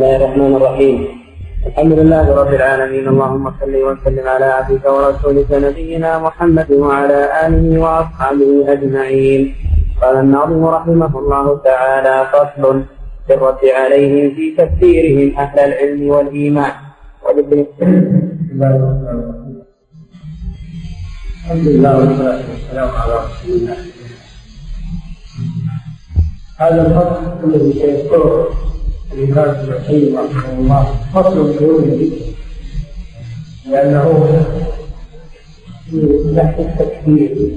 [0.00, 0.98] الله الرحمن الرحيم
[1.66, 8.50] الحمد لله رب العالمين اللهم صل وسلم على عبدك ورسولك نبينا محمد وعلى اله واصحابه
[8.72, 9.54] اجمعين
[10.02, 12.82] قال الناظم رحمه الله تعالى فصل
[13.60, 16.72] في عليهم في تفسيرهم أهل العلم والايمان
[21.44, 23.76] الحمد لله والصلاه والسلام على رسول الله
[26.56, 28.48] هذا الفصل الذي سيذكره
[29.12, 30.84] الإمام ابن القيم رحمه الله.
[31.14, 32.10] فصل في علم
[33.70, 34.06] لأنه
[35.90, 35.98] في
[36.36, 37.50] بحث التكفير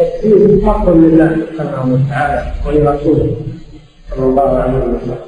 [0.00, 3.36] التكفير حق لله سبحانه وتعالى ولرسوله
[4.10, 5.18] صلى الله عليه وسلم.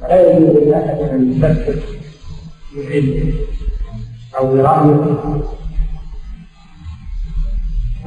[0.00, 1.78] لا يجوز لأحد أن يفكر
[2.76, 3.32] بعلمه
[4.38, 5.42] أو برأيه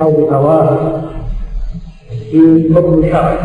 [0.01, 1.14] أو بهواه
[2.31, 3.37] في حكم شرعي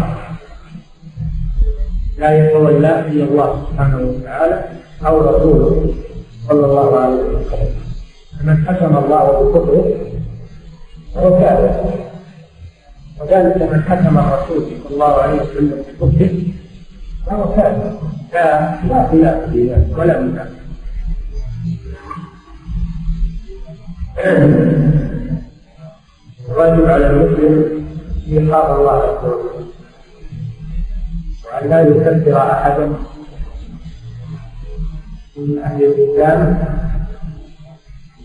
[2.19, 4.65] لا يتولى إلا الله سبحانه وتعالى
[5.07, 5.95] أو رسوله
[6.49, 7.75] صلى الله عليه وسلم.
[8.41, 9.87] فمن حكم الله بكفره
[11.15, 11.91] فهو كافر.
[13.21, 16.33] وذلك من حكم الرسول صلى الله عليه وسلم بكفره
[17.27, 17.93] فهو كافر.
[18.33, 20.61] لا لا خلاف في ذلك ولا منافق
[26.49, 27.80] الواجب على المسلم
[28.31, 29.67] إيقاظ الله عز وجل
[31.45, 32.87] وأن لا يكفر أحدا
[35.37, 36.65] من أهل الإسلام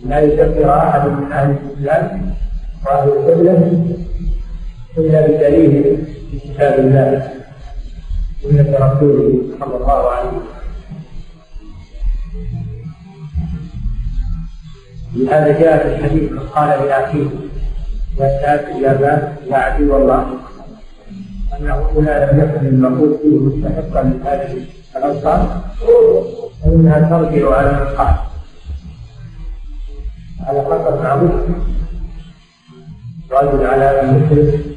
[0.05, 2.35] لا يكفر أحد من أهل الإسلام
[2.85, 3.85] وأهل القبلة
[4.97, 7.31] إلا بدليل في كتاب الله
[8.43, 10.55] سنة رسوله صلى الله عليه وسلم.
[15.15, 17.27] لهذا جاء في الحديث من قال لأخيه
[18.17, 20.25] والشاهد إلى عدو الله
[21.59, 25.49] أنه إذا لم يكن المقول فيه مستحقا لهذه الأوصاف
[26.63, 28.15] فإنها ترجع على من قال
[30.47, 31.31] على خطر معروف.
[33.31, 34.75] رجل على المسلم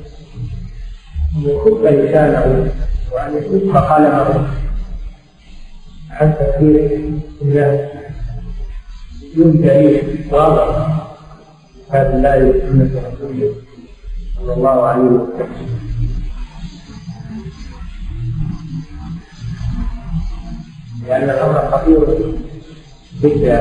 [1.37, 2.73] أن يكف لسانه
[3.13, 4.49] وأن يكف قلمه
[6.11, 7.11] عن تكفير
[7.43, 7.81] الناس
[9.35, 11.08] بدون دليل واضح.
[11.91, 13.55] هذه الآية سنة رسوله
[14.37, 15.49] صلى الله عليه وسلم.
[21.09, 21.99] لأن الأمر خطير
[23.23, 23.59] جدا.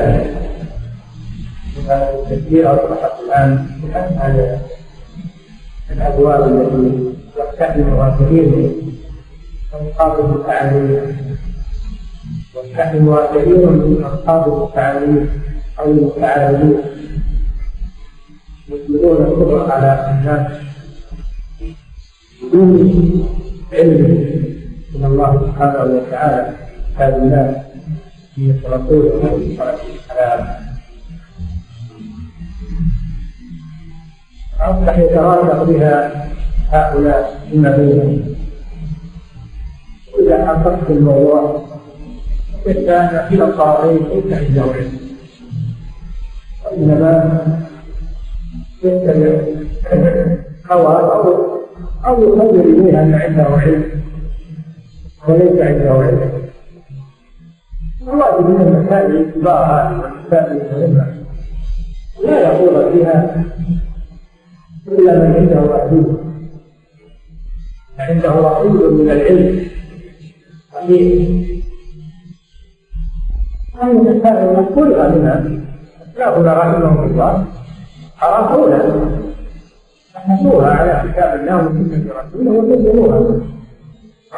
[1.78, 4.60] التفكير أصبحت الآن على
[5.90, 8.92] الأبواب التي يقتحمها كثير من
[9.72, 11.16] أصحاب التعليم
[12.54, 15.42] يقتحمها كثير من أصحاب التعليم
[15.78, 16.76] أو المتعالمين
[18.68, 20.52] يطلقون الكفر على الناس
[22.42, 23.28] بدون
[23.72, 24.02] علم
[24.94, 26.52] من الله سبحانه وتعالى
[28.34, 30.68] في رسوله عليه الصلاه والسلام
[34.60, 36.26] أصبح يترادق بها
[36.70, 37.40] هؤلاء
[37.76, 38.34] بينهم
[40.14, 41.62] وإذا حققت الموضوع
[42.64, 44.98] كان في الصالحين ليس عنده علم
[46.64, 47.67] وإنما
[48.82, 49.40] يتبع
[50.70, 51.58] هوى أو
[52.06, 53.84] أو يخبر إليها أن عنده علم
[55.28, 56.20] وليس عنده علم
[58.02, 61.14] الواجب من المسائل اتباعها والمسائل المهمة
[62.24, 63.44] لا يقول فيها
[64.88, 66.16] إلا من عنده رصيد
[67.98, 69.68] عنده رصيد من العلم
[70.74, 71.28] صحيح
[73.82, 75.44] هذه المسائل فرغ منها
[76.12, 77.46] أسلافنا رحمهم الله
[78.22, 79.08] عرفوها
[80.14, 83.40] بحثوها على كتاب الله وسنة رسوله وبينوها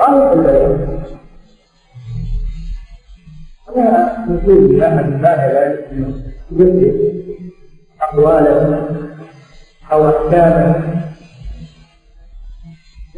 [0.00, 1.04] قالوا كل يوم
[3.68, 5.72] ولا وجود لأحد لا
[6.52, 6.94] يثبت
[8.00, 8.86] أقوالا
[9.92, 11.00] أو أحكاما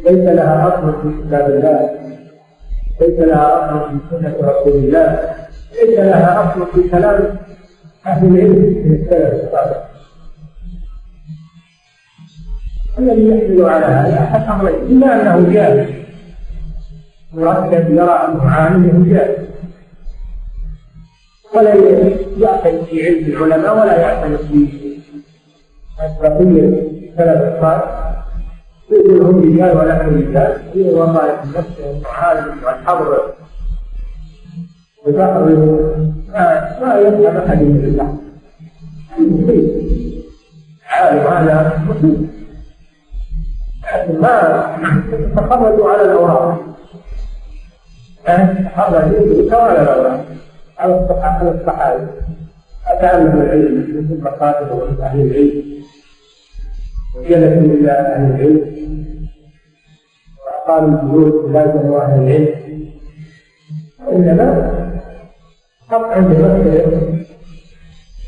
[0.05, 1.89] ليس لها أصل في كتاب الله.
[3.01, 5.35] ليس لها أصل في سنة رسول الله.
[5.73, 7.37] ليس لها أصل في كلام
[8.05, 8.51] أهل العلم
[8.85, 9.43] من السلف.
[9.43, 9.92] الصالح
[12.99, 15.93] الذي يحمل على هذا أحد أمرين اما أنه جاهل.
[17.33, 19.47] مركب يرى أنه عالم جاهل.
[21.55, 21.73] ولا
[22.37, 24.67] يعتني في علم العلماء ولا يعتني في
[26.21, 26.81] بقية
[27.17, 28.23] سلف الصالح
[28.91, 30.57] يقولهم رجال ونحن رجال.
[30.75, 33.33] والله يكون نفسه عالم والحضر
[35.05, 35.43] وبحر
[36.81, 38.17] ما يفهم أحد من الله.
[40.89, 42.42] عالم هذا مصيبه لكن
[44.21, 44.77] ما
[45.35, 46.59] تخرجوا على الأوراق.
[48.75, 50.25] تخرجوا يدركوا على الأوراق.
[50.77, 52.07] على على الصحابة
[52.87, 53.73] أتعلم العلم.
[53.73, 55.83] من المصادر ومن أهل العلم.
[57.15, 59.29] وجلسوا إلى أهل العلم.
[60.45, 62.63] وأقاموا الجلوس لازموا أهل العلم.
[64.07, 64.47] وإنما
[65.91, 67.23] قطع بمسألة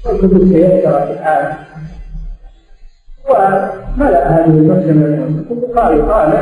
[0.06, 1.65] والكتب تيسرت الآن
[3.30, 5.46] وملأ هذه المسألة
[5.76, 6.34] قال قال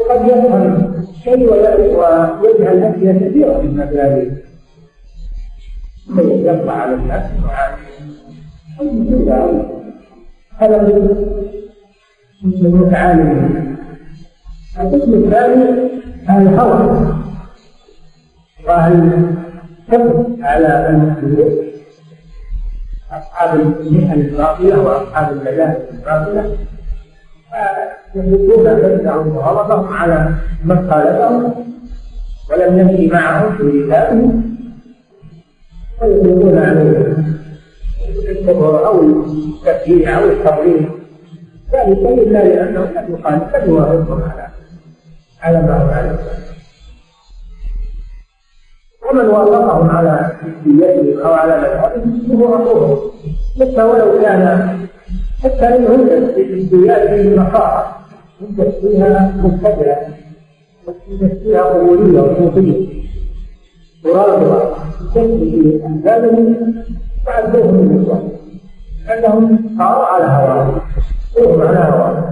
[0.00, 0.94] وقد يفهم
[1.24, 1.52] شيء
[2.42, 4.42] ويجعل أشياء كثيرة من المسائل
[6.18, 7.22] يطلع على الناس
[10.58, 10.82] هذا
[12.42, 13.76] من عالم.
[14.80, 15.90] القسم الثاني
[16.30, 17.06] الهوى
[18.66, 19.24] وأهل
[19.88, 21.65] الحكم على المسلمين
[23.12, 26.56] أصحاب المحن الباطلة وأصحاب المذاهب الباطلة.
[28.14, 31.54] يملكون بدعهم وغضبهم على من خالفهم
[32.50, 34.56] ولم يمشي معهم في كتابهم.
[36.00, 37.16] فيطلقون عليه
[38.30, 40.88] الكفر أو التكفير أو التضليل
[41.72, 44.48] ذلك إلا لأنه لم يخالف لم يوافقهم على
[45.42, 46.18] على ما عليه
[49.10, 50.32] ومن وافقهم على
[50.66, 53.10] جديته أو على مذهبه فهو اخوه
[53.60, 54.68] حتى ولو كان
[55.42, 57.86] حتى ان يوجد في جدياته مخاطر
[58.40, 60.06] يوجد فيها مبتدعه
[61.42, 63.06] فيها قبولية وصوفية.
[64.04, 64.74] ورافضه
[65.14, 66.74] في احزابهم
[67.26, 68.28] فعدوهم من الاسلام
[69.18, 70.80] انهم صاروا على هواهم
[71.38, 72.24] وهم على هواهم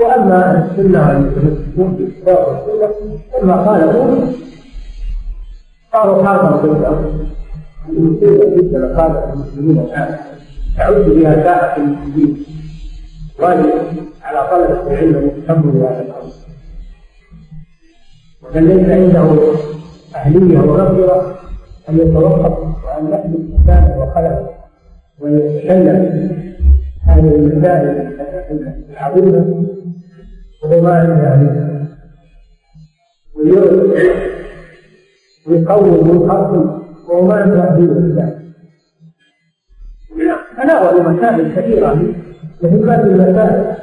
[0.00, 2.94] وأما السنة المتمسكون بالكتاب والسنة
[3.32, 4.28] فما خالفوه
[5.92, 7.18] صاروا حربا ضد
[7.88, 10.18] المصيبه جدا خالف المسلمين الان
[10.76, 12.44] تعد بها ساحه المسلمين.
[13.38, 13.70] واجب
[14.22, 16.32] على طلبه العلم يهتموا بهذا الامر
[18.42, 19.52] ومن ليس عنده
[20.14, 21.38] أهلية ومغفرة
[21.88, 24.48] أن يتوقف وأن يحدث مكانه وخلفه
[25.20, 26.32] ويتكلم
[27.06, 28.12] هذه المسائل
[28.90, 29.64] العظيمه
[30.64, 31.88] وهو ما عنده اهليه
[33.34, 33.96] ويرد
[35.46, 38.38] ويقوم ويخصم وهو ما عنده اهليه لذلك
[40.56, 41.94] تناولوا مسائل كثيرة
[42.62, 43.76] مثل هذه المسائل.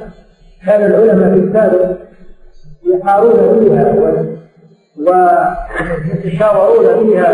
[0.66, 1.96] كان العلماء في السابق
[2.84, 3.84] يحارون فيها
[4.98, 7.30] ويتشاورون فيها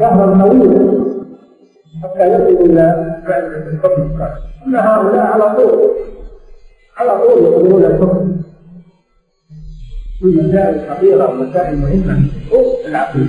[0.00, 1.04] دهرا طويلا
[2.02, 2.84] حتى يصلوا إلى
[3.72, 4.02] الحكم.
[4.02, 5.90] الصالح أما هؤلاء على طول
[6.96, 8.43] على طول يقولون الحكم.
[10.24, 12.28] في مسائل خطيره ومسائل مهمة.
[12.50, 13.28] فوق العقل.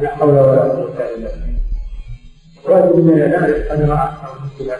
[0.00, 1.58] لا حول ولا قوة إلا بالله.
[2.64, 4.76] واجب اننا نعرف قدر انفسنا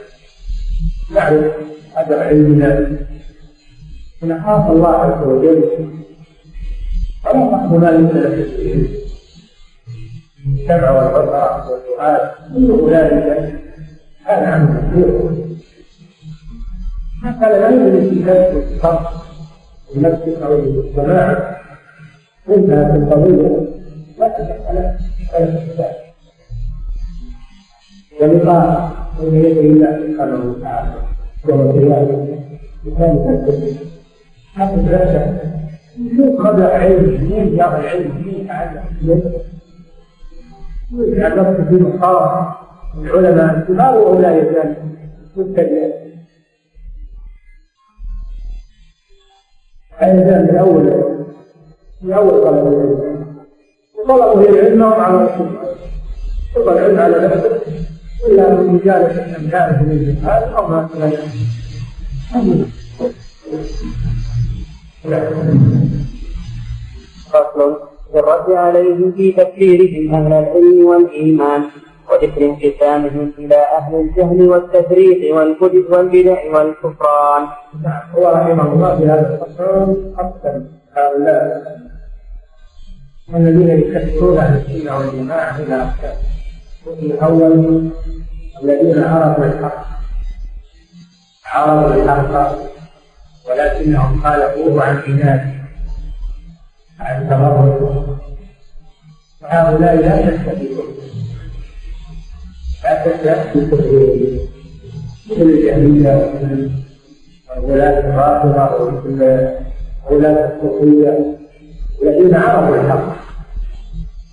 [1.15, 1.53] نعرف
[1.97, 2.99] قدر علمنا
[4.23, 5.63] ونخاف الله عز وجل.
[7.25, 8.49] ولا نحن ما ليس لك
[10.47, 13.55] السمع والبصر والدعاء كل أولئك
[14.27, 15.45] كان عنه مسؤول
[17.23, 19.24] حتى لا يجوز الكتاب
[19.97, 21.57] لنفسك أو للجماعه
[22.49, 23.67] انتهت القضية
[24.19, 24.79] لا تدخل
[25.35, 25.93] على الكتاب
[28.21, 30.93] ولقاء بين يدي الله سبحانه وتعالى
[31.49, 32.39] يوم القيامه
[32.87, 33.83] بثالث
[34.55, 35.39] حتى ثلاثة
[36.17, 38.47] شوف مدى علم مين جاب العلم مين
[41.17, 42.53] تعلم في مقام
[42.99, 44.75] العلماء الكبار ولا يزال
[45.37, 46.04] مبتدئا
[50.03, 50.83] يزال من اول
[52.03, 53.27] من أول طلب العلم.
[53.99, 55.49] وطلبه العلم على رسول
[56.55, 57.61] طلب العلم على نفسه.
[58.27, 60.89] الا من مجالس امثاله من الجهال أو ما
[67.33, 67.79] فصل
[68.13, 71.63] في الرد عليهم في تكفيرهم أهل العلم والإيمان.
[72.15, 77.43] وذكر انقسامهم إلى أهل الجهل والتفريق والبدع والكفران.
[77.83, 80.67] نعم هو رحمه الله في هذا الفصل قسم
[80.97, 81.63] هؤلاء
[83.35, 86.17] الذين يكفرون أهل السنة والجماعة إلى أقسام.
[87.03, 87.91] الأول
[88.63, 89.87] الذين عرفوا الحق
[91.45, 92.59] عرفوا الحق
[93.49, 95.55] ولكنهم خالفوه عن عناد
[97.01, 98.19] عن التمرد
[99.43, 100.85] هؤلاء لا يستفيدون
[102.85, 103.45] لا
[105.27, 106.33] مثل الجهمية
[107.63, 109.49] ولاة الرافضة ومثل
[110.11, 111.37] ولاة الصوفية
[112.03, 113.17] الذين عرفوا الحق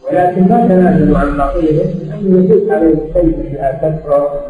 [0.08, 4.48] ولكن ما تنازلوا عن باطلهم لأنه يجوز عليهم شيء فيها كثرة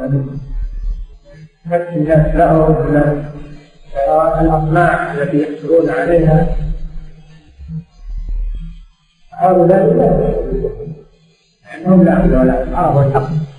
[1.66, 3.26] نفس الناس لهم من
[4.42, 6.56] الأطماع التي يحصلون عليها
[9.32, 10.32] هؤلاء لا
[11.66, 13.51] لأنهم لا عرفوا الحق.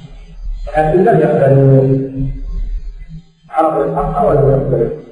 [0.68, 2.22] لكن لم يقبلوا
[3.50, 5.02] عرفوا الحق ولم يقبلوا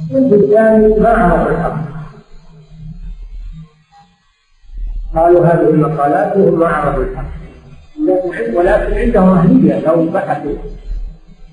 [0.00, 1.90] الصنف الثاني ما عرفوا الحق؟
[5.14, 7.30] قالوا هذه المقالات وهم ما عرفوا الحق.
[8.54, 10.56] ولكن عندهم أهلية لو بحثوا.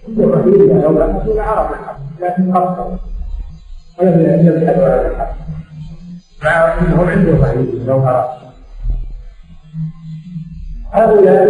[0.07, 2.97] عندهم أهلية لو بحثوا لعرفوا الحق لكن قصروا
[3.99, 5.35] ولم يبحثوا عن الحق.
[6.43, 8.46] مع أنهم عندهم أهلية لو أرادوا
[10.91, 11.45] هؤلاء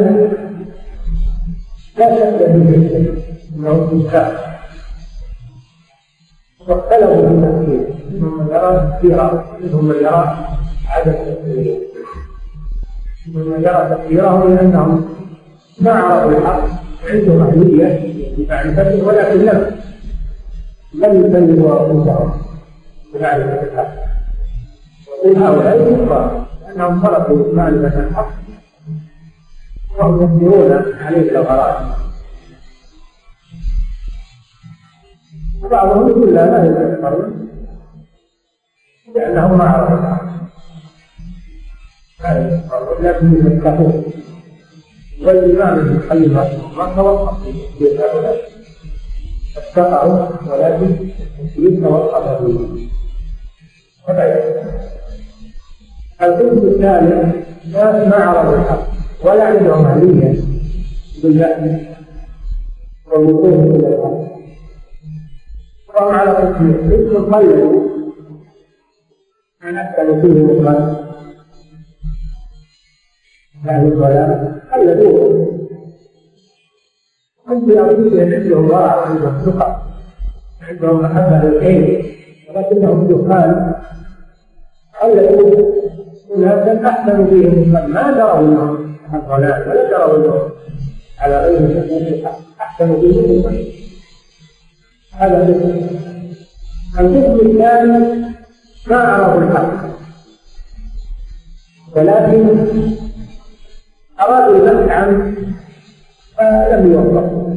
[1.98, 3.18] لا شك فيهم
[3.56, 4.48] انهم كفار
[6.68, 7.98] واختلفوا في التفكير.
[8.12, 10.38] منهم من يرى تفكيرا منهم من يرى
[10.90, 11.78] عدم تفكيره
[13.28, 15.06] منهم من يرى تفكيره لأنهم
[15.82, 16.64] ما عرفوا الحق
[17.10, 19.78] عندهم اهليه لمعرفته ولكن لم
[20.94, 22.32] لم يبلغوا انفسهم
[23.14, 23.94] بمعرفة الحق.
[25.08, 28.30] وقل هؤلاء كفار لأنهم تركوا معرفه الحق
[29.98, 30.40] وهم
[31.32, 31.98] لو أراد
[35.64, 37.48] وبعضهم يقول لا لا يتذكرون
[39.16, 40.24] لأنهم ما عرفوا الحق
[42.24, 44.04] لا يتذكرون لكن يتذكرون
[45.22, 47.44] والإمام ابن القيم رحمه الله توقف
[47.78, 48.50] في هؤلاء
[49.58, 51.10] اتقوا ولكن
[51.58, 52.88] يتوقف فيه
[56.22, 57.48] القسم الثالث
[58.08, 58.97] ما عرفوا الحق.
[59.24, 60.42] ولا عندهم عملية.
[61.24, 61.78] باللحم
[63.08, 64.28] والوقوف إلى الأرض.
[65.90, 67.88] وهم على قسمين قسم قلدوا
[69.64, 70.96] من أكل فيه الإخوان
[73.70, 75.48] أهل الضلال قلدوه
[77.48, 79.84] هم في أنفسهم عندهم ورع عندهم ثقة
[80.62, 82.16] عندهم محبة للخير
[82.50, 83.74] ولكنهم دخان.
[85.02, 85.87] قلدوا
[86.36, 90.50] أناسا أحسنوا فيهم ما دروا أنهم الضلال ولا تروا
[91.20, 92.28] على غير سبيل
[92.60, 93.68] احسن به
[95.14, 95.98] هذا القسم
[97.00, 98.26] القسم الثاني
[98.88, 99.88] ما عرفوا الحق.
[101.96, 102.68] ولكن
[104.20, 105.36] أرادوا البحث عنه
[106.38, 107.56] فلم يوفقوا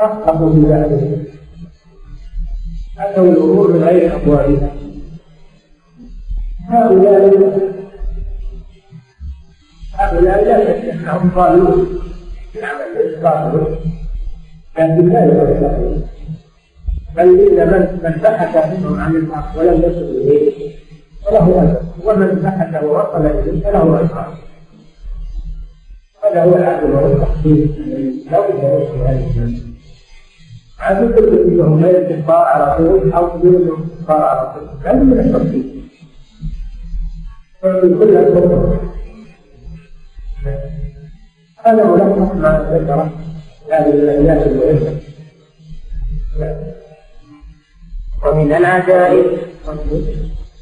[0.00, 1.28] أخطأوا في ذلك.
[2.98, 4.70] أتوا الأمور من غير أبوابها
[6.68, 7.28] هؤلاء
[9.98, 11.98] هؤلاء لا شك انهم ضالون
[13.22, 13.76] باطل
[14.78, 16.08] لكن لا يتوفقون
[17.16, 20.72] بل ان من من بحث منهم عن الحق ولم يصل إليه
[21.26, 21.80] فله أجر.
[22.04, 24.26] ومن بحث ووصل إليه فله أجر.
[26.24, 27.78] هذا هو العدل والتخفيف
[28.30, 29.60] لا بد من هذه
[30.78, 34.68] عاد كل منهم غير الكفار على طول أو بدون الكفار على طول.
[34.84, 35.68] هذا من
[37.62, 38.78] فمن كل الكفر
[41.64, 43.10] هذا ملخص ما ذكره
[43.70, 45.00] هذه الآيات المهمه
[48.26, 49.26] ومن العجائب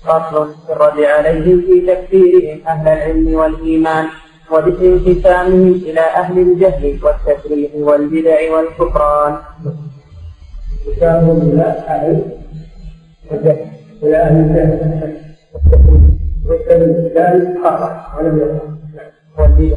[0.05, 4.07] فصل الرد عليهم في تكفيرهم أهل العلم والإيمان
[4.53, 9.37] وبانقسامهم إلى أهل الجهل والتكريم والبدع والكفران.
[10.87, 12.23] انقسامهم إلى أهل
[13.33, 13.67] الجهل
[14.03, 15.17] إلى أهل الجهل
[15.55, 16.19] والتكريم
[17.17, 18.86] ذلك خطا ولم يكن
[19.39, 19.77] والبدع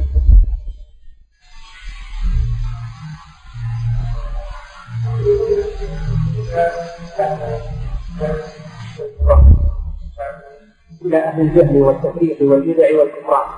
[11.05, 13.49] إلى أهل الجهل والتفريق والبدع والكفران.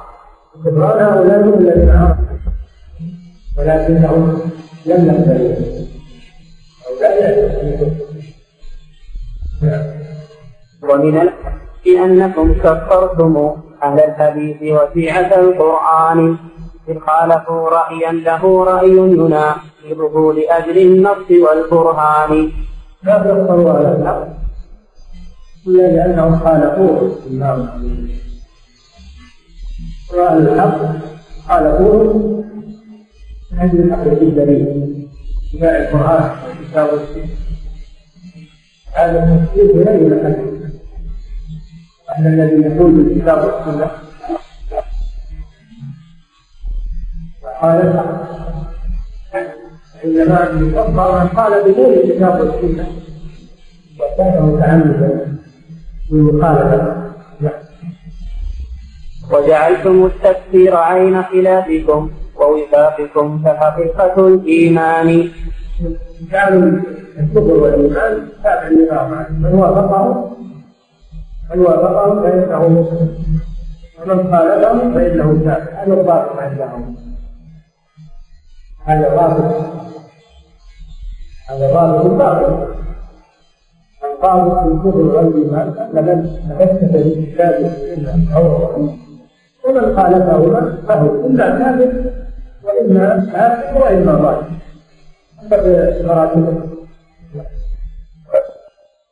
[0.55, 2.37] الكفران هؤلاء هم الذين عرفوا
[3.57, 4.51] ولكنهم
[4.85, 5.81] لم يقبلوا
[10.83, 13.61] ومن الحق أنكم كفرتم.
[13.83, 16.37] أهل الحديث وشيعة القرآن
[16.89, 22.51] إذ خالفوا رأيا له رأي يناقضه لأجل النص والبرهان
[23.03, 24.27] لا تقصروا على الحق
[25.67, 27.29] إلا لأنهم خالفوه في
[30.13, 30.77] وأهل الحق
[31.49, 32.13] خالفوه
[33.51, 35.07] من أجل الحق الدليل
[35.53, 37.25] اتباع القرآن والكتاب والسنة
[38.93, 40.60] هذا التفسير بغير الحديث
[42.17, 43.91] أن الذي يقول بالكتاب والسنة
[47.61, 48.03] قال
[50.05, 52.87] إنما يفضل من قال بدون الكتاب والسنة
[53.99, 55.37] وكان متعمدا
[56.11, 57.01] بالمخالفة
[59.31, 65.29] وجعلتم التكفير عين خلافكم ووفاقكم فحقيقة الإيمان.
[66.31, 66.79] جعلوا
[67.19, 70.31] الكفر والإيمان تابع لما من وافقه
[71.53, 73.17] من وافقهم فإنه مسلم
[74.01, 76.95] ومن خالفهم فإنه كافر هذا الضابط عندهم
[78.85, 79.55] هذا ضابط.
[81.49, 82.67] هذا ضابط باطل
[84.03, 88.43] الضابط في الكفر والايمان ان من تمسك بالكتاب والسنة أو
[89.65, 91.91] ومن خالفهما فهو اما كافر
[92.63, 94.43] واما كافر واما ضال.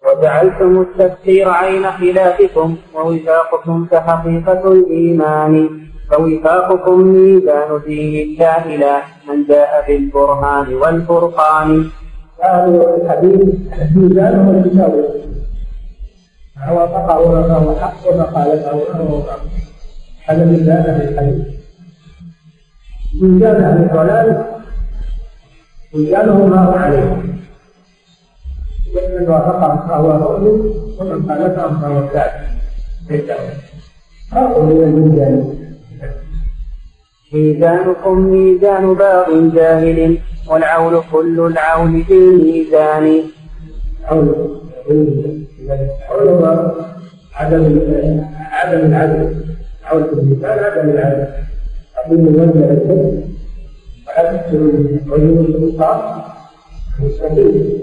[0.10, 5.70] وجعلتم التفسير عين خلافكم ووفاقكم كحقيقة الإيمان
[6.12, 11.90] فوفاقكم ميزان دين الله لا من جاء بالبرهان والفرقان.
[12.44, 13.56] أهل الحديث
[13.96, 14.94] ميزانهم الكتاب
[16.72, 19.50] وافقه فهو حق وما خالفه فهو باطل
[20.26, 21.46] هذا ميزان أهل الحديث.
[23.22, 24.46] ميزان أهل الضلال
[25.94, 27.29] ميزانه ما هو عليه.
[28.96, 30.58] ومن وافقهم فهو مؤمن
[31.00, 32.50] ومن خالفهم فهو كافر.
[34.32, 35.56] فرق الميزان
[37.34, 40.18] ميزانكم ميزان باغ جاهل
[40.48, 43.22] والعول كل العول في الميزان.
[44.06, 44.28] عول
[47.36, 47.64] عدم
[48.52, 49.46] عدم العدل.
[49.84, 51.28] عول في الميزان عدم العدل.
[51.96, 53.24] تقييم الوزن الكذب
[54.08, 54.62] وحسب
[55.12, 56.02] عيون الانصاف
[57.00, 57.80] مستقيم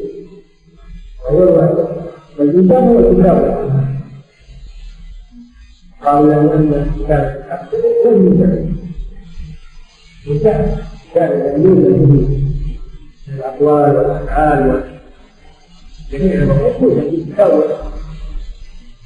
[1.31, 1.89] الوحده
[2.39, 3.67] والميزان هو الكتاب
[6.05, 8.77] قالوا له ان الكتاب الحق هو الميزان
[10.29, 10.77] ميزان
[11.15, 12.43] كان يوجد به
[13.35, 14.85] الاقوال والافعال
[16.13, 17.65] جميع الأمور يتساوى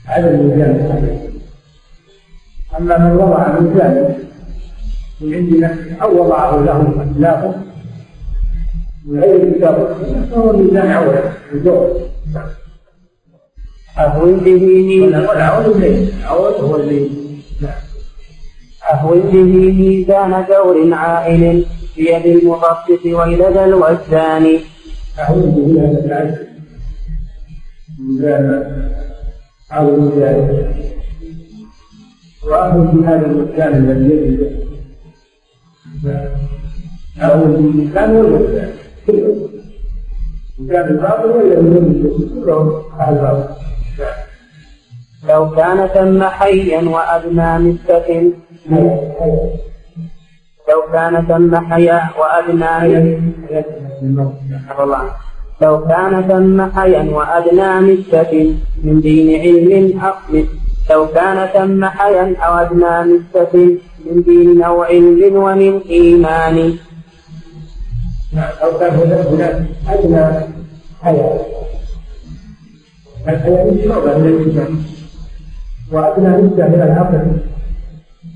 [0.06, 1.30] على الميزان
[2.78, 4.14] أما من وضع ميزان
[5.20, 7.54] من عند نفسه أو وضعه له اسلافه
[9.06, 9.36] من غير
[10.30, 10.90] فهو ميزان
[13.98, 14.66] أهون به
[18.92, 19.20] أهون
[19.78, 24.58] ميزان جور عائل بيد المخفف وإلى الوزان
[25.18, 26.48] أعوذ هذا العبد
[27.98, 28.90] ميزان
[29.72, 30.76] أعوذ بذلك
[32.46, 34.60] وأعوذ بهذا المكان الذي يجد
[37.22, 38.79] أعوذ بالمكان والمكان
[40.68, 41.30] كان الباطل
[45.28, 48.32] لو كان ثم حيا وأدنى مثة
[50.68, 53.20] لو كان ثم حيا وأدنى
[55.62, 60.14] لو كان ثم حيا وأدنى مثة من دين علم أو
[60.90, 63.54] لو كان ثم حيا أو أدنى مثة
[64.06, 66.78] من دين أو علم ومن إيمان.
[68.38, 70.46] أو كان هناك أدنى
[71.02, 71.40] حياة.
[73.28, 74.82] الحياة شعبة من الإيمان
[75.92, 77.40] وأدنى نسبة من العقل.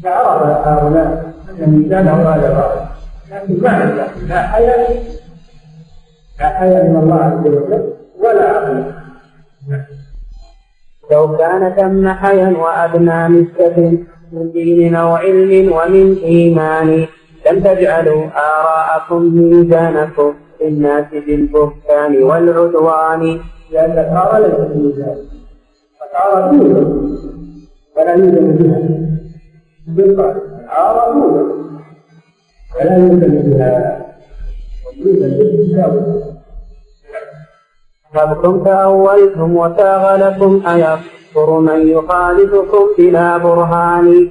[0.03, 2.87] فعرف هؤلاء أن الميزان هو هذا الرأي.
[3.31, 4.89] لكن ما عنده لا حياة.
[6.41, 8.93] لا حياة من الله عز وجل ولا عقل.
[11.11, 13.99] لو كان ثم حيا وأدنى مثة
[14.33, 17.07] من دين أو علم ومن إيمان
[17.47, 25.17] لم تجعلوا آراءكم ميزانكم للناس بالبهتان والعدوان؟ لأن الآراء ليست ميزان
[26.11, 27.19] الآراء توجد
[27.97, 28.81] ولا يوجد بها
[29.87, 31.55] بالقال الآراء توجد
[32.77, 34.05] ولا يوجد بها
[34.97, 36.25] يوجد بالكتاب
[38.15, 44.31] أبكم تأولتم وساغ لكم أيكفر من يخالفكم بلا برهان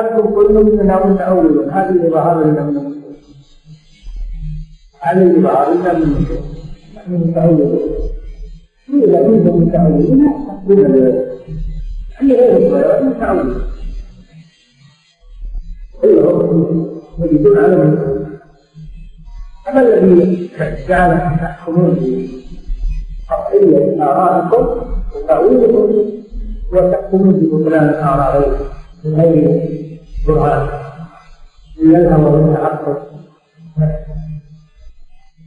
[0.00, 2.94] أنتم كلكم تناول تأول هذه إظهار لنا من
[5.00, 7.78] هذه إظهار لنا من متأولون
[8.88, 10.16] إذا كنتم متأولين
[10.66, 10.78] من
[12.22, 13.62] أن غير الصلاة متأولون
[16.02, 17.98] كلهم يريدون على من
[19.68, 20.50] أما الذي
[20.88, 21.96] جعلكم تحكمون
[23.30, 24.64] بقطعية آرائكم
[25.16, 26.04] وتأويلكم
[26.72, 28.64] وتحكمون ببطلان غيركم
[29.04, 29.83] من غير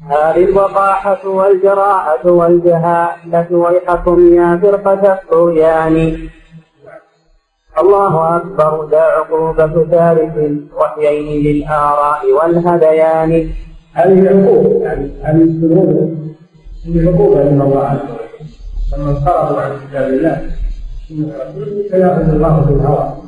[0.09, 5.95] هذه الوقاحة والجراحة والجهالة ويحكم يا فرقة الطغيان.
[7.79, 13.49] الله أكبر ذا عقوبة تارك وحيين للآراء والهذيان.
[13.93, 16.17] هذه عقوبة يعني هذه الذنوب
[16.85, 18.27] هي عقوبة من الله عز وجل.
[18.97, 20.49] لما انصرفوا عن كتاب الله
[21.89, 23.26] سيأخذ الله بالهوى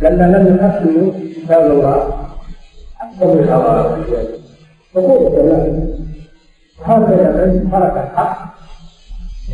[0.00, 1.12] لأن لم يحكموا
[1.44, 2.26] كتاب الله
[2.94, 4.04] حكموا بالهوى
[4.96, 5.96] عقوبة لهم
[6.84, 8.54] هكذا من ترك الحق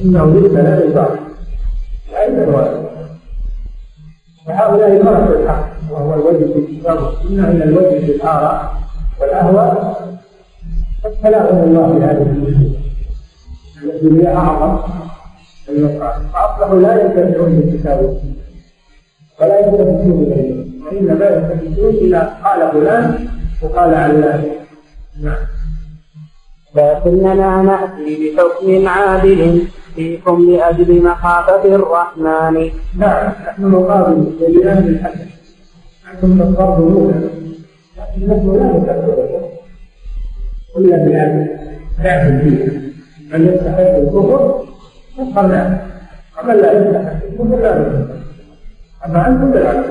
[0.05, 1.19] إنه يقبل للباطل
[2.09, 2.83] ليس الواجب
[4.47, 8.75] فهؤلاء تركوا الحق وهو الوجه في الكتاب والسنة إلى الوجه في الآراء
[9.21, 10.03] والأهواء.
[11.03, 12.73] فابتلاهم الله بهذه المشكلة
[13.85, 14.79] التي هي أعظم
[16.33, 18.42] فاصبحوا لا ينتفعون بالكتاب والسنة.
[19.41, 20.65] ولا يلتفتون إليه.
[20.87, 23.29] وإنما يلتفتون إلى قال فلان
[23.63, 24.45] وقال علان
[25.23, 25.37] نعم.
[26.75, 29.63] لكننا نأتي بحكم عادل
[29.95, 32.71] فيكم لأجل مخافة الرحمن.
[32.99, 33.33] نعم.
[33.47, 35.27] نحن نقابل بأهل الحسن.
[36.15, 37.31] أنتم تقربون
[37.99, 39.41] لكن نحن لا نكفر
[40.79, 41.49] إلا بأن
[42.05, 42.93] نعمل فيه
[43.33, 44.65] من يستحق الكفر
[45.19, 45.79] نفعل
[46.39, 48.22] ومن لا يستحق الكفر لا نكفر
[49.07, 49.87] أما أنتم بالعكس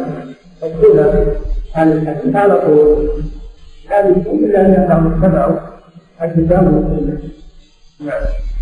[0.61, 0.99] تقول
[1.75, 3.09] أهل الحديث على طول
[3.89, 5.59] لا يمكن إلا أن يفهموا اتبعوا
[6.21, 7.19] الكتاب والسنة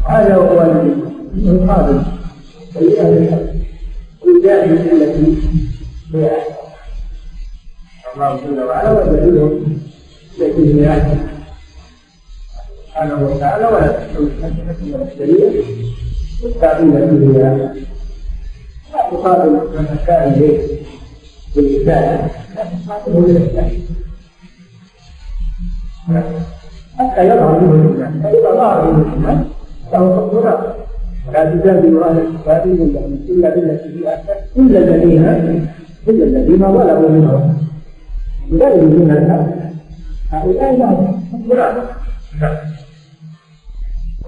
[0.07, 0.61] هذا هو
[1.33, 2.01] المقابل
[2.75, 3.39] لأهل الحق
[4.25, 4.71] والجاهل
[5.03, 5.37] التي
[6.13, 6.53] هي أحسن
[8.15, 9.77] الله جل وعلا ودليلهم
[10.39, 11.17] التي هي أحسن
[12.87, 15.63] سبحانه وتعالى ولا تحكم الحكمة الشريعة
[16.43, 17.69] والتعبير التي هي
[18.93, 20.79] لا تقابل من إليه
[21.55, 23.71] بالإساءة لا تقابله بالإساءة
[26.99, 29.45] حتى يظهر منه الإيمان فإذا ظهر منه الإيمان
[29.91, 30.43] فهو فضل
[31.33, 32.65] لا تجادل أهل الكتاب
[33.29, 34.61] إلا بالتي هي أحسن.
[34.61, 35.25] إلا الذين
[36.07, 37.57] إلا الذين ظلموا منهم
[38.51, 39.45] يريدون الحق
[40.31, 41.59] هؤلاء لهم فضل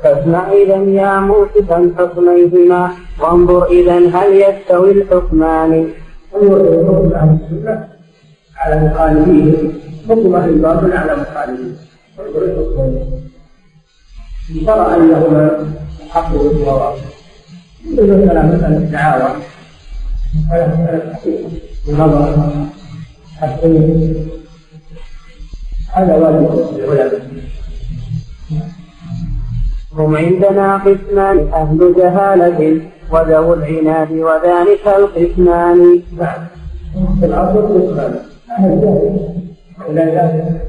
[0.04, 5.72] فاسمع إذا يا موسفا حكميهما وانظر إذا هل يستوي الحكمان.
[6.36, 7.88] انظر إلى حكم أهل السنة
[8.58, 9.74] على مخالفيهم
[10.10, 11.76] حكم أهل الباطل على مخالفيهم
[14.50, 15.66] إن شرع أنهما
[16.06, 16.94] الحق والصواب
[17.86, 19.32] مثل مسألة الدعاوى.
[21.90, 22.52] النظر.
[23.38, 24.14] حقيقي
[25.94, 26.80] هذا واجب.
[26.80, 27.22] العلماء
[29.98, 36.02] هم عندنا قسمان أهل جهالة وذو العناد وذلك القسمان.
[36.18, 36.46] نعم.
[37.20, 38.20] في الأصل قسمان.
[38.52, 38.82] أهل
[39.96, 40.60] جهل.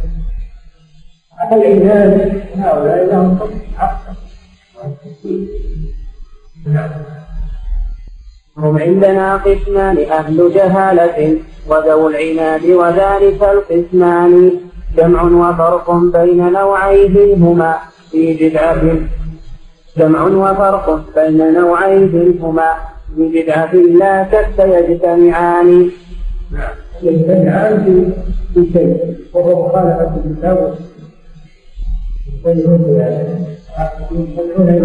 [1.53, 3.39] العناد هؤلاء لهم
[3.79, 4.01] حق
[8.59, 11.37] هم عندنا قسمان أهل جهالة
[11.69, 14.53] وذو العناد وذلك القسمان.
[14.97, 17.79] جمع وفرق بين نوعيه هما
[18.12, 18.83] في بدعة
[19.96, 22.70] جمع وفرق بين نوعيه هما
[23.16, 25.90] في بدعة لا شك يجتمعان.
[26.53, 26.70] نعم
[27.03, 28.12] يجتمعان
[28.55, 30.75] في شيء وهو مخالفة الكتاب
[32.46, 33.01] يدعون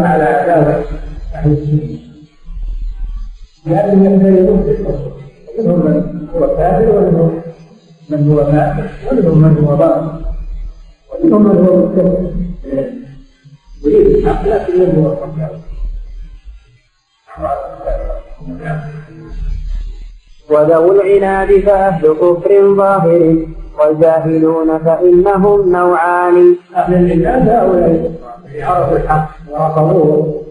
[0.01, 0.83] على عداوة
[1.35, 1.97] أهل السنة
[3.65, 5.11] لأنهم يختلفون في الحكم
[5.59, 7.41] منهم من هو كافر ومنهم
[8.09, 10.21] من هو فاسق ومنهم من هو باطل
[11.13, 12.13] ومنهم من هو متبع
[13.85, 15.27] يريد الحق لكن من هو
[20.49, 23.37] وذو العناد فأهل كفر ظاهر
[23.79, 26.55] والجاهلون فإنهم نوعان.
[26.75, 28.11] أهل العناد هؤلاء
[28.45, 30.43] اللي عرفوا الحق ورفضوه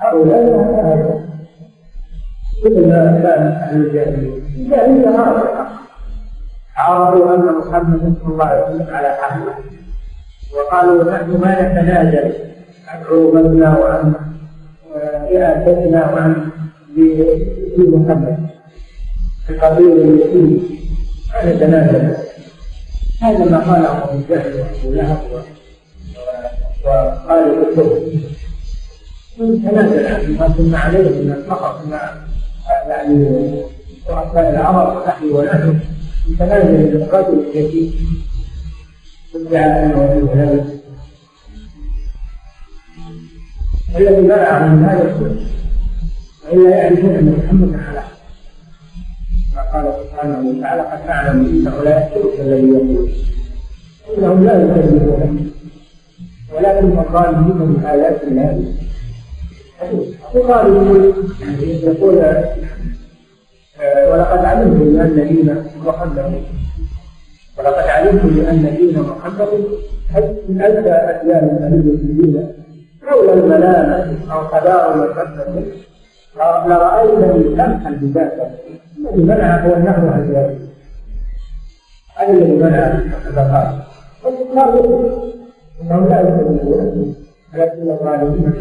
[0.00, 0.40] هؤلاء
[2.64, 4.42] مثل ما كان أهل الجاهلية.
[4.56, 5.70] الجاهلية عرفوا الحق.
[6.76, 9.38] عرفوا أن محمد صلى الله عليه وسلم على حق
[10.54, 12.32] وقالوا نحن ما نتنازل.
[12.88, 14.14] عن عروبتنا وعن
[15.30, 16.50] رئاستنا وعن
[17.78, 18.38] محمد
[19.50, 20.78] القبيل اليتيم
[21.34, 22.16] لا نتنازل.
[23.22, 25.18] هذا ما قاله أبو جهل وأبو لهب
[26.84, 28.00] وقال الكفر
[29.38, 32.14] تنازل عن ما كنا عليه من الفقر مع
[32.88, 33.24] يعني
[34.08, 35.80] رؤساء العرب نحن ونحن
[36.38, 37.92] تنازل الرجل اليتيم
[39.34, 40.12] ادعى انه
[43.98, 45.36] الذي منع من هذا الكفر
[46.52, 52.68] والا يعرفون ان محمدا على حق قال سبحانه وتعالى قد اعلم انه لا يحسبك الذي
[52.68, 53.10] يقول
[54.18, 55.40] انهم لا يكذبونك
[56.54, 58.64] ولكن مخالفين من ايات الله
[60.34, 61.14] يقال
[61.82, 62.16] يقول
[64.12, 66.42] ولقد علمتم بان دين محمد
[67.60, 69.48] ولقد علمتم بأن دين محمد
[70.48, 72.52] من أدى أديان النبي الدين
[73.10, 75.64] لولا الملامة أو حذار المكبه
[76.66, 78.50] لرأيتني سمحا بذاته
[78.98, 80.58] الذي منع هو النهر عن ذلك
[82.16, 83.74] هذا الذي منع الزكاة
[84.24, 85.22] والإقرار
[85.82, 87.14] إنهم لا يكذبون
[87.54, 88.52] ولكن الظالمين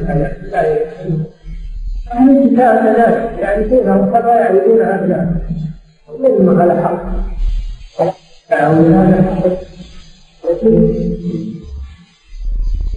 [0.52, 1.26] لا يكذبون
[2.14, 5.40] أهل الكتاب كذلك يعرفونهم كما يعرفون ابنائهم
[6.10, 7.02] ومنهم على حق.
[8.50, 9.70] فهم هذا الحق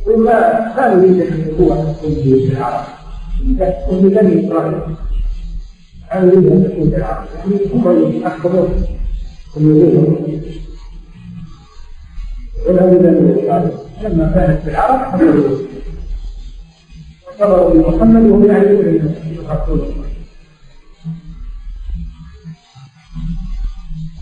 [0.04, 0.28] ثم
[0.76, 2.84] كانوا يوجد النبوة في العرب
[3.88, 4.80] وفي بني إسرائيل
[6.10, 8.86] كانوا يوجد النبوة في العرب يعني هم يحكمون
[9.56, 10.18] الملوك
[12.68, 13.70] ولا بني إسرائيل
[14.02, 15.58] لما كانت في العرب حكموا
[17.28, 20.01] وصبروا بمحمد وهم يعرفون انه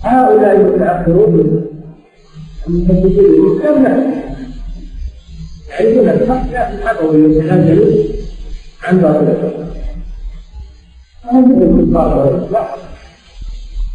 [0.03, 1.67] هؤلاء المتأخرون
[2.69, 3.25] المحدثين
[3.65, 4.15] لم
[5.71, 8.05] يعرفون الحق لكن حكوا يتنازلون
[8.85, 9.71] عن باطلهم
[11.23, 12.67] هذا مثل الكفار لا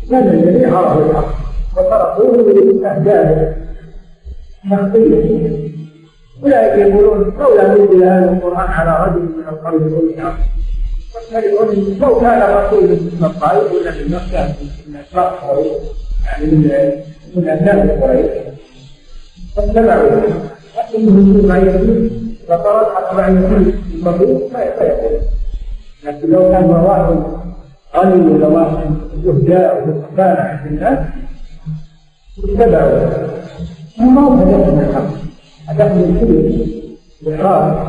[0.09, 1.35] كان الجميع عرفوا الحق.
[1.77, 3.55] وتركوه لأهداف
[4.69, 5.65] شخصية
[6.43, 10.33] أولئك يقولون لولا نزل هذا القرآن على رجل من القرية جميعا
[11.33, 14.53] والشريعون لو كان الرسول من الطائف ولا من مكة
[14.87, 15.67] من أشراف قريش
[16.25, 16.91] يعني من
[17.35, 18.31] من أبناء قريش
[19.55, 20.09] فاتبعوا
[20.77, 22.09] لكنهم ما يقول
[22.47, 25.19] فقرأت حتى مع يقول المريض ما يقول
[26.03, 27.23] لكن لو كان واحد
[27.95, 30.99] غني ولا واحد زهداء وكان عند الناس
[32.43, 32.99] اتبعوا
[33.97, 35.07] ما هم هدفهم الحق
[35.67, 36.65] هدفهم الكبر
[37.21, 37.87] الإعراض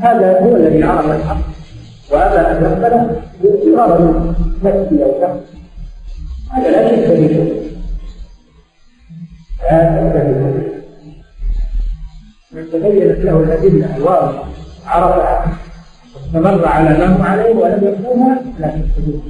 [0.00, 1.63] هذا هو الذي عرف الحق
[2.10, 5.54] وأبى أن يقبله بغرض نفسي أو شخص
[6.52, 7.62] هذا لا شك به
[9.70, 10.74] لا شك به
[12.52, 14.44] من تبينت له الأدلة الواضحة
[14.86, 15.46] عرفها
[16.14, 19.20] واستمر على ما هو عليه ولم يفهمها لا به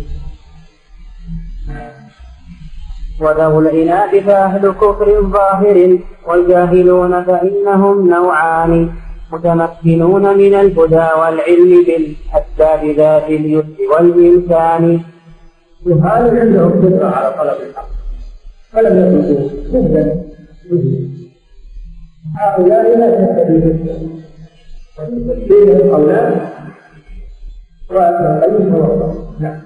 [3.20, 8.92] وذو العناد فأهل كفر ظاهر والجاهلون فإنهم نوعان.
[9.34, 15.00] متمكنون من الهدى والعلم بالأسباب ذات اليسر والإمكان
[15.86, 17.88] وهذا عندهم قدرة على طلب الحق.
[18.72, 20.04] فلم يطلبوا جدا
[22.38, 23.08] هؤلاء لا
[23.46, 23.76] فيهم
[24.98, 26.40] وتسليم القولان
[29.40, 29.60] نعم.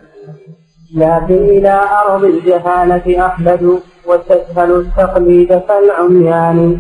[0.95, 6.79] لكن إلى أرض الجهالة أحمد وتسهل التقليد كالعميان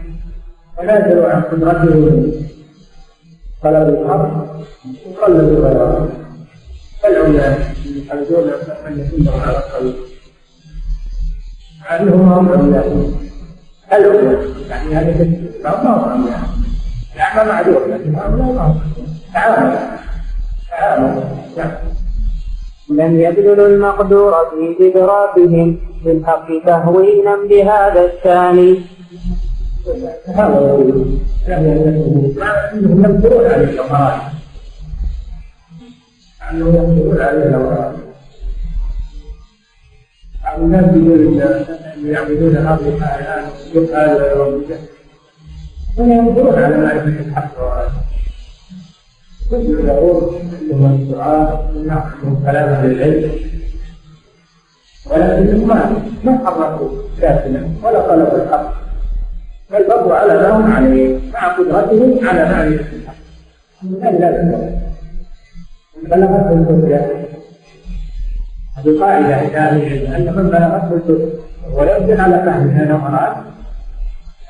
[0.79, 2.33] تنازلوا عن قدرتهم
[3.63, 4.47] طلب الحق
[5.07, 6.09] وقلدوا غيره
[7.03, 8.51] كالعميان يحمدون
[8.87, 9.97] أن يكونوا على الطريق
[11.81, 13.15] مع أنهم هم عميان
[13.93, 15.25] العميان يعني هذا
[15.65, 16.43] ما هم عميان
[17.15, 18.81] الأعمى معذور لكن هم
[19.35, 19.79] تعامل
[20.71, 21.23] تعامل
[22.91, 28.81] لم يبذلوا المقدور في إدراكهم بالحق تهوينا بهذا الثاني
[30.27, 30.59] هذا
[32.73, 34.21] انهم ينكرون عليه الامراض
[36.53, 37.95] انهم ينكرون عليه الامراض
[40.45, 41.43] بعض الناس يقول
[42.05, 44.65] يعبدون الأرض الان يقال ويرون
[45.99, 47.59] هم ينكرون على معرفه الحق
[49.51, 53.33] كل يقول انهم الدعاء ينقصهم كلام أهل العلم
[55.07, 56.89] ولكنهم ما ما حركوا
[57.21, 58.88] ساكنا ولا طلبوا الحق
[59.71, 63.15] بقوا على ما هم عليه مع قدرتهم على معرفه الحق
[64.03, 64.89] هذا لا يستطيع
[66.03, 66.95] بلغته الهدى
[68.77, 71.29] هذه قاعدة عند أهل العلم أن من بلغته الهدى
[71.73, 73.37] ولا على فهمها نظرات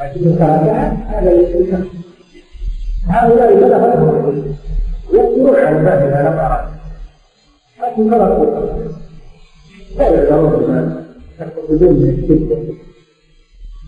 [0.00, 1.74] لكن تركها هذا ليس
[3.08, 4.54] هؤلاء بلغتهم الهدى
[5.12, 6.68] يقدرون على فهمها نظرات
[7.82, 8.44] لكن تركوا
[9.98, 11.04] لا يقدرون
[11.40, 11.94] يقصدون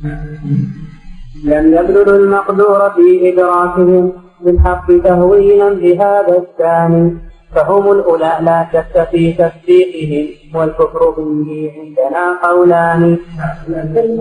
[0.03, 1.00] من
[1.45, 7.17] لم يبذلوا المقدور في إدراكهم بالحق تهوينا بهذا الثاني
[7.55, 13.19] فهم الأولى لا شك في تصديقهم والكفر به عندنا قولان.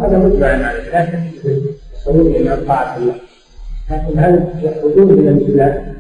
[0.03, 0.55] هذا مجمع
[0.93, 1.41] لا شك
[2.05, 3.15] في إلى طاعه الله
[3.91, 5.95] لكن هل يخرجون من الاسلام؟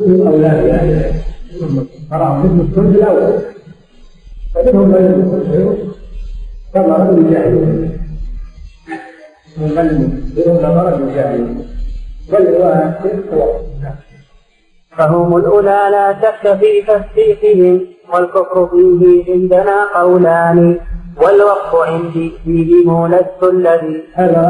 [0.00, 3.38] هم أولاد أهل العلم تراهم مثل الصلب الأول
[4.54, 5.92] فمنهم من يكفرون
[6.74, 7.97] كما رجل
[14.98, 20.80] فهم الأولى لا شك في تصديقهم والكفر فيه عندنا قولان
[21.22, 24.02] والوقف عندي فيهم لست الذي.
[24.14, 24.42] هذا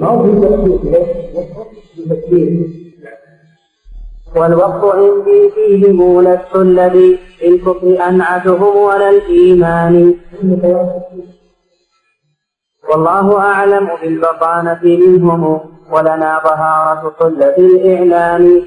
[0.00, 0.30] ما هو
[4.36, 10.14] والوقف عندي فيهم لست الذي بالكفر أنعتهم ولا الإيمان.
[12.90, 18.62] والله أعلم بالبطانة منهم ولنا طهارة صلة الإعلان.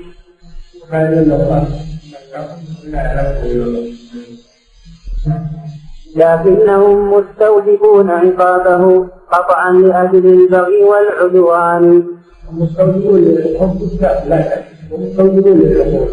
[6.16, 12.04] لكنهم مستوجبون عقابه قطعا لأجل البغي والعدوان.
[12.52, 16.08] مستوجبون للحب لا ومستوجبون للعقول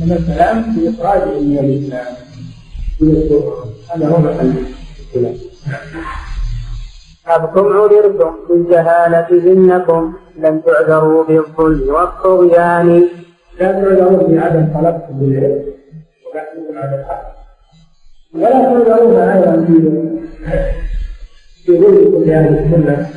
[0.00, 2.14] من الكلام في إخراجهم من الإسلام
[3.90, 4.54] هذا هو محل
[5.00, 5.45] الكلام
[7.26, 13.08] أبكم عذرتم بالجهالة إنكم لم تعذروا بالظلم والطغيان؟
[13.60, 15.62] لا تعذرون بعدم طلبكم بالعلم
[16.94, 17.36] الحق
[18.34, 19.66] ولا تعذرون أيضا
[21.64, 23.10] في ظلمكم لأهل السنة.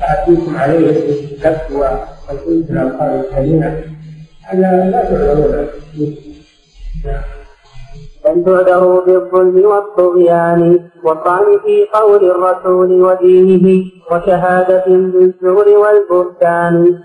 [0.00, 3.80] تأتيكم عليه الفتوى والإنس الألقاب الكريمة
[4.42, 5.68] هذا لا تعذرون
[8.26, 16.98] بل تعذروا بالظلم والطغيان والطعن في قول الرسول ودينه وشهادة بالزور والبهتان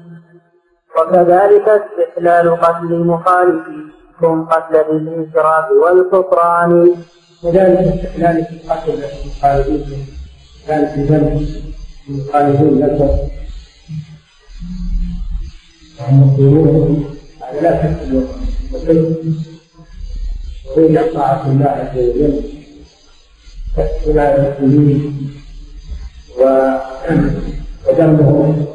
[0.98, 6.96] وكذلك استحلال قتل مخالفيكم قتل بالإشراك والكفران
[7.44, 10.02] وذلك استحلال قتل مخالفيكم
[10.68, 11.48] ذلك ذنب
[12.10, 13.10] المخالفين لكم
[16.40, 17.06] وهم
[17.42, 19.51] هذا لا تحصل
[20.78, 22.42] وهي طاعة الله عز وجل
[23.78, 25.32] تحصل المسلمين
[27.88, 28.66] ودمهم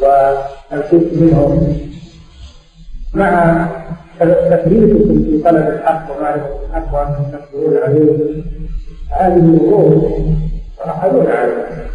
[0.00, 1.76] والكف منهم.
[3.14, 3.66] مع
[4.20, 8.42] تكليفكم في طلب الحق ومعرفة الحق وأنتم تقدرون عليه
[9.10, 10.10] هذه الأمور
[10.78, 11.86] ترحلون عليها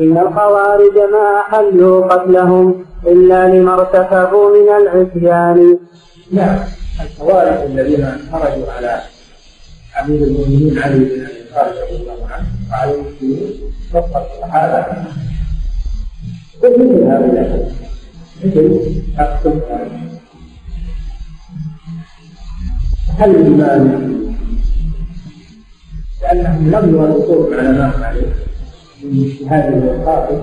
[0.00, 5.78] إن الخوارج ما أحلوا قتلهم إلا لما ارتكبوا من العصيان.
[6.32, 6.58] نعم.
[7.00, 9.00] الخوارج الذين خرجوا على
[10.00, 13.52] أمير المؤمنين علي بن أبي طالب رضي الله عنه وعلى المسلمين
[13.94, 14.86] وسط الصحابه
[16.64, 17.72] مثل هؤلاء
[18.44, 18.80] مثل
[19.18, 19.60] القتل
[23.18, 24.14] هل الإيمان
[26.22, 28.32] لأنهم لم يوافقوا على ما هم عليه
[29.04, 30.40] من اجتهاد والقاتل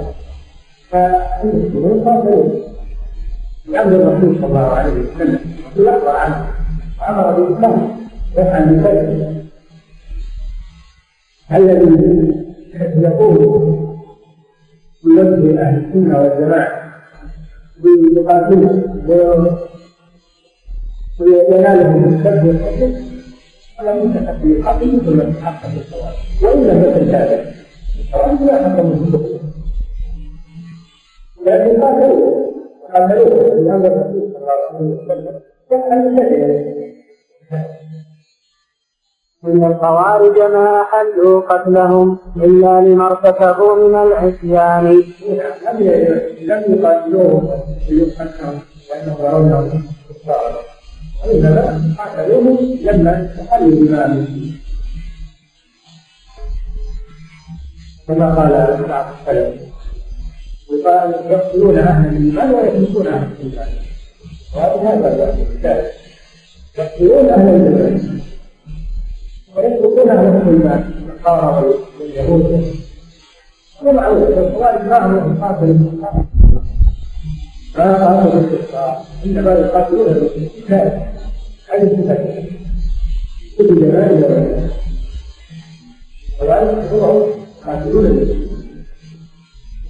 [0.91, 2.61] فالمسلمون قاتلون
[3.65, 5.44] لأمر الرسول صلى الله عليه وسلم
[5.77, 6.47] أخبر عنه
[7.01, 7.97] وأمر بالإسلام
[8.37, 9.35] يفعل بكذا
[11.51, 12.35] الذي
[13.01, 13.37] يقول
[15.05, 16.85] يوجه أهل السنة والجماعة
[17.83, 18.83] بيقاتلهم
[21.19, 22.93] وينالهم السب والحكم
[23.95, 26.13] منتهى في حقه ثم يتحقق بالصواب
[26.43, 27.51] وإن لم يكن كافر
[27.99, 29.19] الصواب لا حق من
[31.45, 32.53] لكن قاتلوه
[32.93, 35.39] قاتلوه أمر الرسول صلى الله عليه وسلم
[39.45, 45.03] إن الخوارج ما أحلوا قتلهم إلا لما ارتكبوا من العصيان.
[46.41, 47.49] لم يقاتلوهم
[47.89, 50.61] ليقتلهم لأنهم يرونهم كفارا
[51.25, 54.51] وإنما قاتلوهم لما تحلوا دماءهم
[58.07, 59.61] كما قال بعض السلف
[60.69, 63.67] وقال يقتلون أهل الإيمان ويتركون أهل الإيمان
[64.55, 65.91] وهذا هذا
[66.77, 68.19] يقتلون أهل الإيمان
[69.55, 72.75] ويتركون أهل الايمان النصارى واليهود
[73.83, 75.79] ومعروف الخوارج ما هم يقاتل
[77.77, 81.13] ما قاتلوا الاستقطاع إنما يقاتلون الاستقطاع
[81.73, 82.43] هذه صفه
[83.57, 84.69] كل جمال
[86.41, 87.23] وذلك هم
[87.65, 88.45] قاتلون.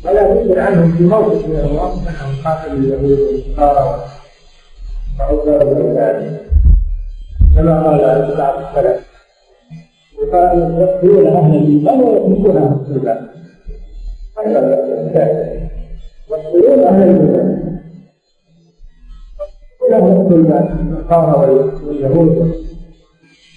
[0.06, 4.06] ولا ينزل عنهم في موقف من المواقف أنهم قاتلوا اليهود والنصارى.
[5.19, 6.39] وعزار الاولاد
[7.56, 9.06] كما قال بعض السلف
[10.80, 13.28] يقتلون أهل الايمان ويتركون أهل الايمان
[16.28, 17.80] يقتلون أهل الايمان
[19.93, 21.49] أهل الايمان النصارى
[21.86, 22.56] واليهود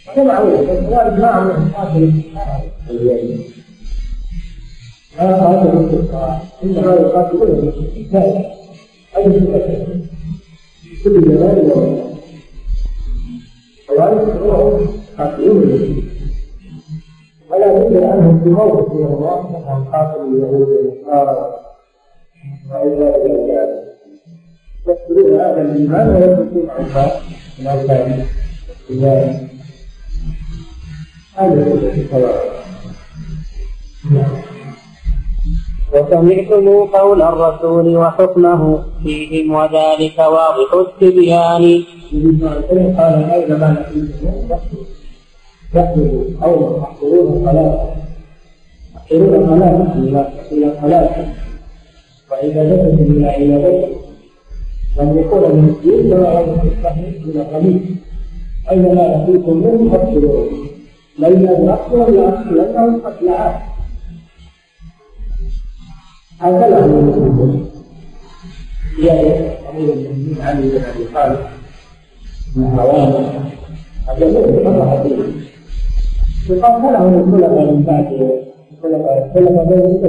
[0.08, 2.22] هذا معروف الخوارج معهم قاتل
[5.18, 8.08] ما قاتلوا الكفار انما يقاتلون المسلمين
[9.16, 9.36] هذه
[11.04, 11.72] كل جمال
[13.90, 14.88] الخوارج
[15.18, 16.08] قاتلون المسلمين
[17.50, 21.54] ولا بد عنهم في موقف من المواقف انهم قاتلوا اليهود والنصارى
[22.70, 23.68] والى ذلك
[24.88, 27.20] يقتلون هذا الايمان ويتركون عنها
[27.58, 28.24] الاركان
[28.90, 29.48] الايمان
[31.34, 32.58] هذا هو الصلاه
[35.94, 36.68] وسمعتم
[36.98, 41.82] قول الرسول وحكمه فيهم وذلك واضح التبيان.
[42.98, 43.86] قال اين ما
[45.74, 47.94] يحضر أو يحضرون الصلاة
[48.96, 51.26] يحضرون الصلاة إلى صلاة
[52.30, 53.98] وعبادتهم إلى عبادتهم
[54.98, 56.70] لم يكون من الدين ولا من
[57.24, 57.80] من الغني
[58.70, 60.48] أينما يأتيكم منه فاقتلوه
[61.18, 63.67] ليس النقص والعكس لأنهم قتل عاد
[66.40, 67.70] هكذا هو المسلمون
[69.02, 71.38] جاء أمير المؤمنين علي بن أبي طالب
[72.56, 73.24] من هوان.
[74.08, 75.16] أجل مرة فيه
[76.54, 80.00] وقاتله الخلفاء من بعد الخلفاء الخلفاء بين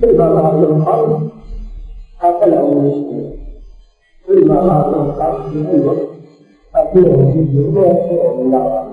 [0.00, 1.28] كل ما ظهر له القرن
[2.22, 2.62] قاتله
[4.26, 6.08] كل ما ظهر له القرن في أي وقت
[6.74, 8.84] قاتله في الجنوب ويغفره الله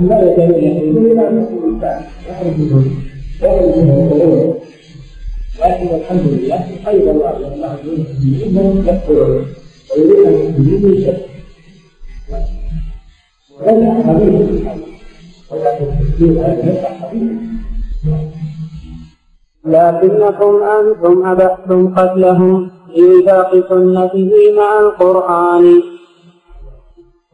[0.00, 3.05] لا يزال يحملون إلى مسلم الانسان
[3.42, 4.54] يخرجون يخرجون
[5.60, 7.78] لكن الحمد لله خير الله الله
[8.46, 9.46] انهم يكفرون
[9.96, 11.18] ويريد يخرجون شيء
[13.60, 14.34] وليس حبيب
[15.50, 17.38] ولكن التسليم هذا ليس حبيب
[19.64, 25.82] لكنكم أنتم أبحتم قتلهم لوفاق سنته مع القرآن.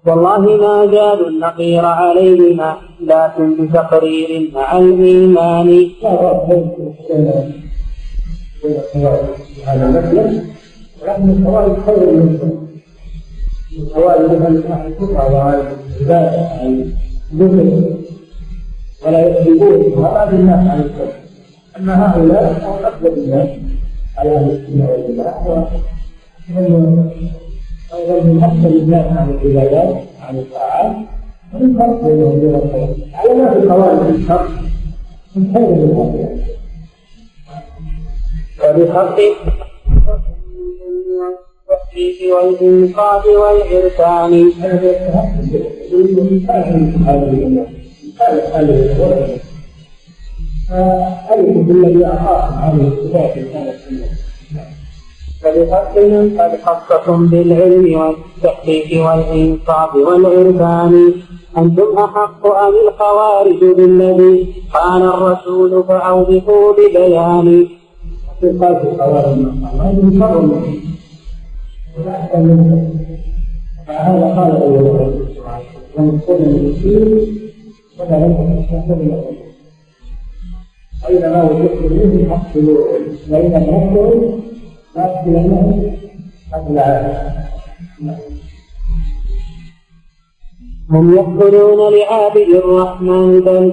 [0.06, 5.90] والله ما زادوا النقير عليهما لكن بتقرير مع الإيمان.
[19.06, 21.12] ولا يكذبون هذا الناس عن الكفر
[21.76, 23.48] اما هؤلاء فهم اكذب الناس
[24.18, 25.68] على أهل السنة والجماعه
[26.56, 27.10] وهم
[27.94, 30.96] أيضا من أحسن الناس عن العبادات عن الطاعات
[31.52, 34.48] من فرق بينهم وبين الخير على ما في القواعد الشر
[35.36, 36.38] من خير من هؤلاء
[38.64, 39.18] وبحق
[41.92, 44.52] التحقيق والإنصاف والإرسال
[50.68, 53.76] فألف بالذي أخاف هذه الصفات كانت
[55.52, 61.12] فبحقهم قد خصكم بالعلم والتحقيق والإنصاف والعرفان
[61.58, 67.66] أنتم أحق أم الخوارج بالذي قال الرسول فأوضحوا ببيان؟
[68.42, 70.50] قال الخوارج شر
[73.86, 74.26] فهذا
[75.98, 77.26] من كن المسلم
[77.98, 78.82] فلا ينفع
[81.08, 82.86] أينما وجدت منه فاقتلوه
[83.30, 84.41] وإن
[90.90, 93.72] هم يقتلون لعابد الرحمن بل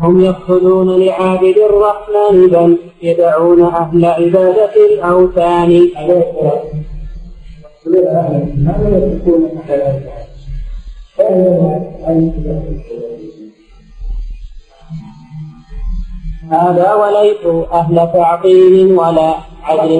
[0.00, 5.90] هم يقتلون لعابد الرحمن بل يدعون أهل عبادة الأوثان.
[8.66, 9.50] هذا يكون
[16.50, 19.90] هذا وليس أهل تعطيل ولا عدل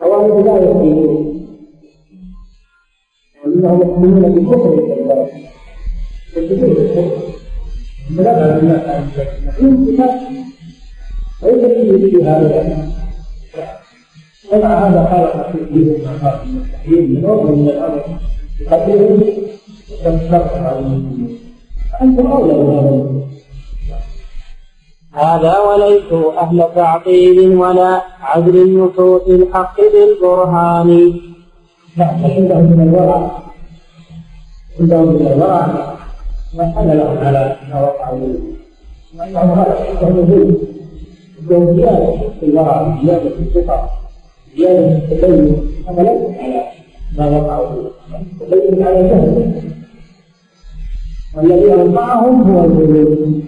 [0.00, 1.48] خوارج لا يؤمنون
[3.44, 5.28] وانهم يؤمنون بكفر الكفار
[6.36, 9.10] يكفرون الكفر الناس عن
[11.42, 12.88] ليس فيه في هذا
[14.52, 17.44] ومع هذا خلق في الدين ما خلق من التحريم من نوع
[22.32, 23.22] أولى
[25.12, 31.20] هذا وليسوا أهل تعطيل ولا عدل نصوص الحق بالبرهان.
[31.96, 32.24] نعم.
[32.24, 33.30] عندهم من الورع
[34.80, 35.66] عندهم من الورع
[36.54, 38.56] ما كان لهم على ما وقع منهم
[39.18, 43.90] وأنهم هذا عندهم زيادة في الورع زيادة في الثقة
[44.56, 45.56] زيادة في التدين
[45.88, 46.77] هذا ليس على
[47.18, 49.62] ما وقع منهم التدين على جهل
[51.36, 53.40] والذي أنفعهم هو الغلو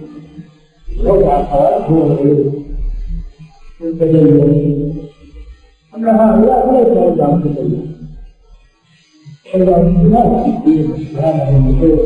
[1.05, 2.53] وضع الخوارج هو الغلو
[3.81, 4.95] التدين
[5.97, 7.97] أما هؤلاء فليس عندهم تدين
[9.55, 10.87] عندهم اجتهاد في الدين
[11.53, 11.99] من الخير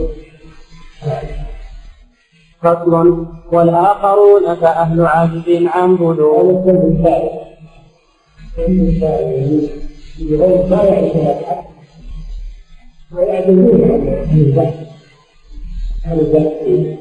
[2.63, 6.89] فصل والآخرون كأهل عجز عن بلوغ هذا
[8.59, 9.84] الثالث
[10.21, 11.65] بغير ما يعرفون الحق
[13.13, 13.83] ويعدلون
[14.31, 14.75] عن البحث
[16.07, 16.99] عن البحث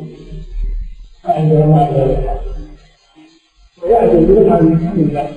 [1.26, 2.42] عندما ما الحق
[3.84, 5.34] ويعدلون عن البحث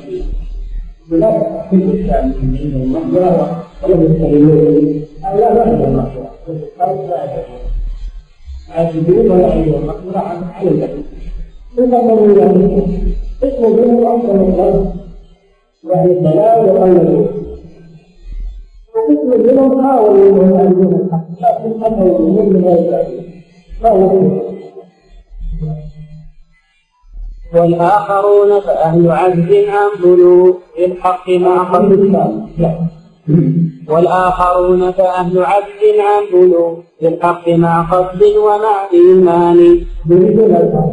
[1.10, 7.58] بلا تحقيق الإسلام من عند المقبرة ولم يستغلون هؤلاء لا عندهم مقبرة لا يعرفون
[8.68, 10.90] عاجزون ولا عندهم مقبرة عن البحث
[11.78, 12.86] يقدرون يعني
[13.42, 14.94] اسمه بينهم أفضل الخلق
[15.90, 17.45] يعني الضلال وقلبوا
[20.92, 21.88] الحق لكن ما
[27.54, 32.16] والآخرون فأهل عجز عن بلوغ الحق مع قلب
[33.88, 39.86] والآخرون فأهل عجز عن بلوغ الحق مع قصد ومع إيمان.
[40.10, 40.92] يريدون الحق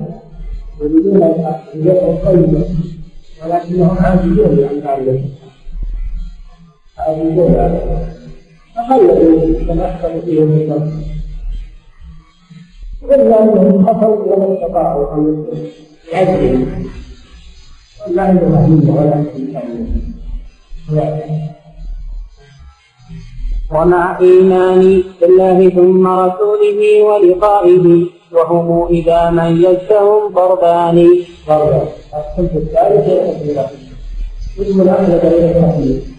[0.81, 1.61] يريدون الحق
[3.43, 5.42] ولكنهم عاجزون عن ذلك
[7.07, 7.79] عاجزون عن
[8.75, 11.13] فخلوا يتمثل فيهم النصر
[13.03, 15.45] إلا أنهم خطوا ولا استطاعوا أن
[16.13, 16.65] يعجزوا
[18.07, 20.03] لا عندهم أهلية ولا عندهم
[23.71, 31.09] ومع بالله ثم رسوله ولقائه وهم إذا ميزتهم ضربان
[31.47, 33.07] ضربان الصنف الثالث
[34.61, 36.12] اسم الأخذ التحليل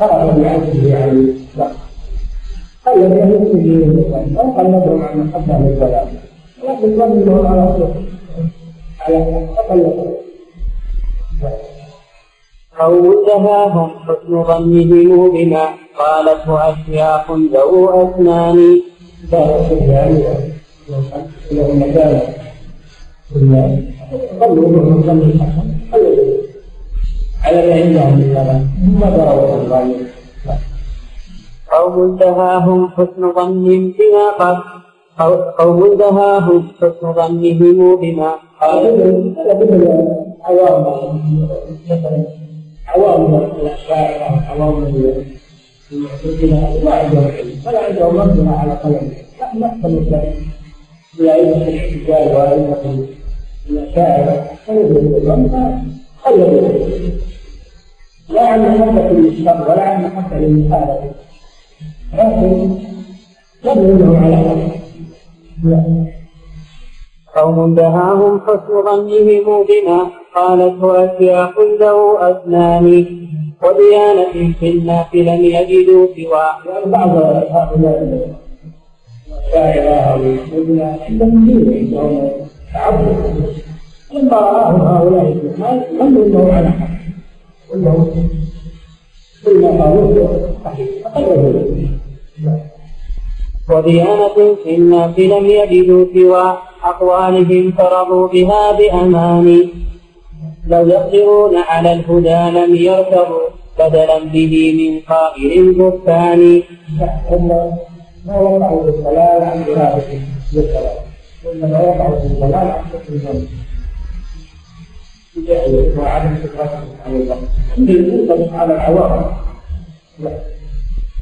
[0.00, 1.68] فخرج بعزه عن لا
[2.86, 6.08] قلد يهتم به أو قلدهم عن محبة للضلال
[6.62, 7.94] ولكن ظنهم على صدق
[9.00, 10.14] على تقلد
[12.78, 15.64] قوم دهاهم حسن ظنهم بما
[15.98, 18.80] قالته أشياخ ذو أسنان
[19.32, 20.22] دار السفيان
[21.52, 22.22] له مكانه
[23.34, 23.68] ظنوا
[24.42, 25.71] انهم ظن الحسن
[27.44, 28.60] على ما عندهم من كلام
[29.00, 30.06] ما دروا الظالمين
[31.72, 32.16] قوم
[32.96, 33.66] حسن ظن
[33.98, 34.56] بما قال.
[35.58, 38.30] قوم دهاهم حسن ظنهم بما
[38.60, 38.86] قال.
[39.38, 39.80] هذا مثل
[42.88, 44.76] عوام الاشاعره عوام
[45.92, 49.10] المعتزله ما عندهم على قلم
[53.70, 54.52] الأشاعرة
[58.28, 61.10] لا عن محبة للشر ولا عن محبة للمخالفة
[62.14, 62.76] لكن
[63.64, 64.82] ينهوا على حق
[67.36, 71.50] قوم دهاهم حسن ظنهم بما قالته أشياخ
[71.80, 73.06] ذو أسنان
[73.62, 77.08] وديانة في الناس لم يجدوا يعني بعض
[77.50, 78.36] هؤلاء
[79.46, 82.30] الشاعر الابن عندهم دين عندهم
[82.72, 83.62] تعبد
[84.14, 85.24] لما رآهم هؤلاء
[86.00, 86.92] لم ينهوا على حق
[89.44, 90.88] كل ما قالوه صحيح
[93.70, 99.68] وديانة في الناس لم يجدوا سوى أقوالهم فرضوا بها بأمان.
[100.66, 103.48] لو يقدرون على الهدى لم يركبوا
[103.78, 106.62] بدلا به من قائل البستان
[107.30, 107.48] هم
[108.26, 110.98] ما وقعوا بالضلال عن إرادتهم بالضلال
[111.44, 113.14] وإنما وقعوا بالضلال عن حكم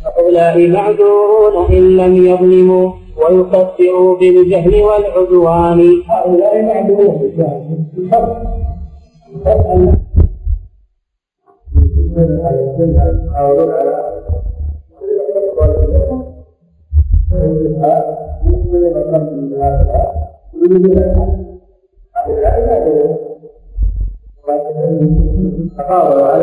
[0.04, 6.02] هؤلاء معذورون إن لم يظلموا ويكفروا بالجهل والعدوان.
[6.08, 7.18] هؤلاء معذورون.
[7.20, 7.60] بالجهل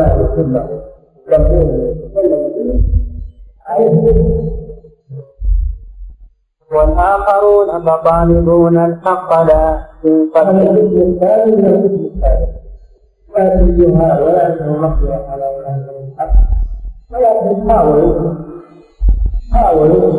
[0.02, 0.68] أهل السنة
[6.72, 10.28] والآخرون فطالبون الحق لا من
[13.38, 16.34] لا تنجوها ولا انه مقدره على ولا الحق
[17.12, 18.34] ولكن حاولوا
[19.54, 20.14] حاولوا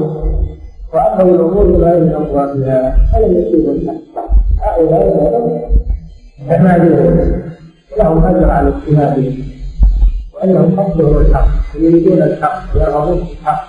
[0.95, 2.03] واخذوا الأمور بغير
[3.13, 3.95] فلم يصيبوا الحق
[4.61, 5.69] هؤلاء
[7.99, 9.37] لهم اجر على اجتهادهم
[10.35, 13.65] وانهم قصدهم الحق يريدون الحق ويرغبون في الحق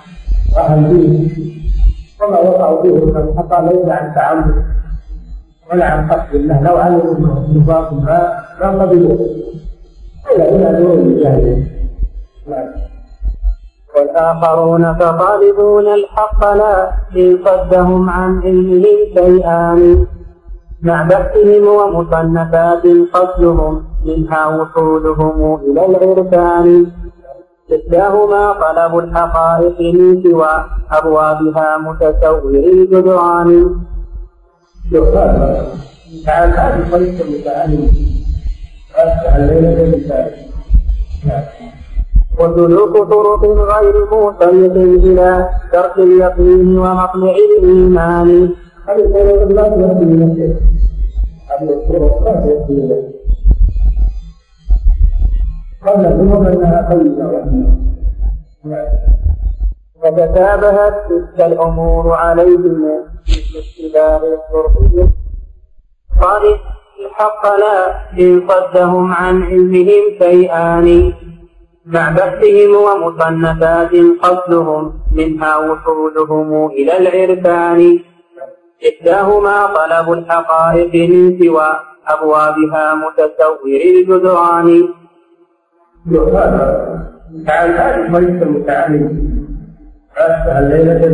[0.56, 1.30] واهل دين
[2.22, 4.64] وما وقعوا فيه من الخطا ليس عن تعمد
[5.72, 9.18] ولا عن قصد الله لو علموا أنه باطل ما ما قبلوه.
[10.32, 11.68] إلا إلى نور الجاهلين
[13.96, 20.06] والآخرون فطالبون الحق لا إن صدهم عن علمهم شيئان.
[20.82, 26.86] مع بحثهم ومصنفات قصدهم منها وصولهم إلى العرفان
[27.74, 33.76] إحداهما طلب الحقائق من سوى أبوابها متسور الجدران
[34.92, 35.66] يقال
[36.26, 37.88] تعال هذه طريقة المتعلم
[42.38, 44.76] وسلوك طرق غير موصلة
[45.06, 48.50] إلى ترك اليقين ومطلع الإيمان.
[48.88, 50.24] هذه الطرق لا تؤدي إلى
[51.62, 53.19] الطرق لا تؤدي إلى
[55.86, 57.44] قبل الأمم أنها طيبة
[60.02, 65.10] فتشابهت تلك الأمور عليهم مثل اشتباه القرب
[66.22, 66.42] قال
[67.04, 71.12] الحق لا إن صدهم عن علمهم شيئان
[71.86, 73.90] مع بحثهم ومصنفات
[74.22, 77.98] قصدهم منها وصولهم إلى العرفان.
[78.88, 81.68] إحداهما طلب الحقائق من سوى
[82.06, 84.88] أبوابها متسور الجدران.
[87.46, 87.70] تعال
[88.42, 89.30] المتعلم.
[90.16, 91.06] أشبه الليلة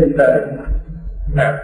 [1.34, 1.58] نعم.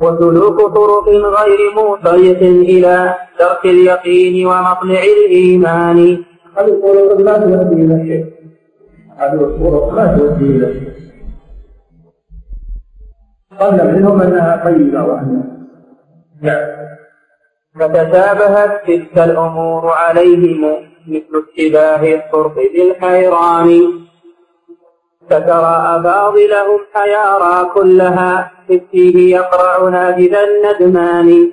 [0.00, 5.98] وسلوك طرق غير موصية إلى ترك اليقين ومطلع الإيمان.
[6.56, 8.26] هذه الطرق لا تؤدي إلى شيء.
[9.16, 10.92] هذه الطرق لا تؤدي إلى شيء.
[13.60, 15.42] قال منهم أنها طيبة وأنها.
[16.42, 16.66] نعم.
[17.80, 20.87] فتشابهت تلك الأمور عليهم.
[21.08, 23.68] مثل اشتباه الطرق بالحيران
[25.30, 28.50] فترى فاضلهم حيارى كلها
[28.90, 31.52] فيه يقرع ناجذ الندمان.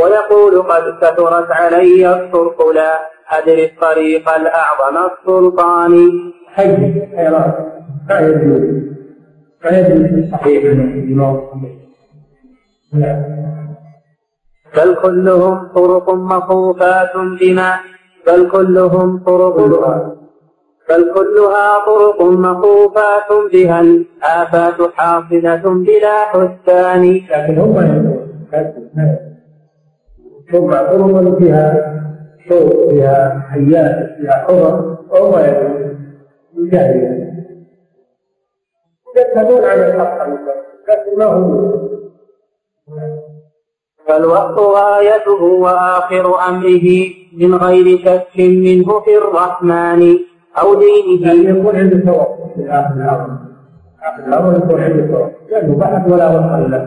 [0.00, 2.92] ويقول قد كثرت علي الطرق لا
[3.30, 5.92] أدري الطريق الأعظم السلطان.
[6.54, 6.76] حي
[7.16, 7.52] حيران
[8.08, 8.84] لا يدري
[9.64, 10.62] لا يدري صحيح
[14.76, 17.80] بل كلهم طرق مخوفات بما
[18.26, 19.56] بل كلهم طرق
[20.88, 23.80] بل كلها طرق مخوفات بها.
[23.80, 27.74] الآفات حاصلة بلا حسان لكن هم
[30.52, 31.94] ثم طرق فيها
[32.48, 35.34] صوت فيها حيات فيها حرم وهم
[36.56, 37.24] يجاهدون
[39.16, 40.28] يشهدون على الحق.
[40.88, 41.84] لكن ما هم
[44.08, 46.86] فالوقت غايته وآخر أمره
[47.36, 50.18] من غير شك منه في الرحمن
[50.60, 51.50] أو دينه.
[51.50, 53.28] يكون عنده توقف في آخر الأمر
[54.02, 55.32] آخر الأمر يكون عنده توقف.
[55.50, 56.82] لأنه بحث ولا وصل له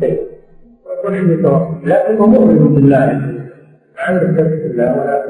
[0.00, 0.20] شيء
[0.98, 1.84] يكون عنده توقف.
[1.84, 2.98] لكنه مؤمن بالله.
[3.98, 5.24] عنده شك في الله ولا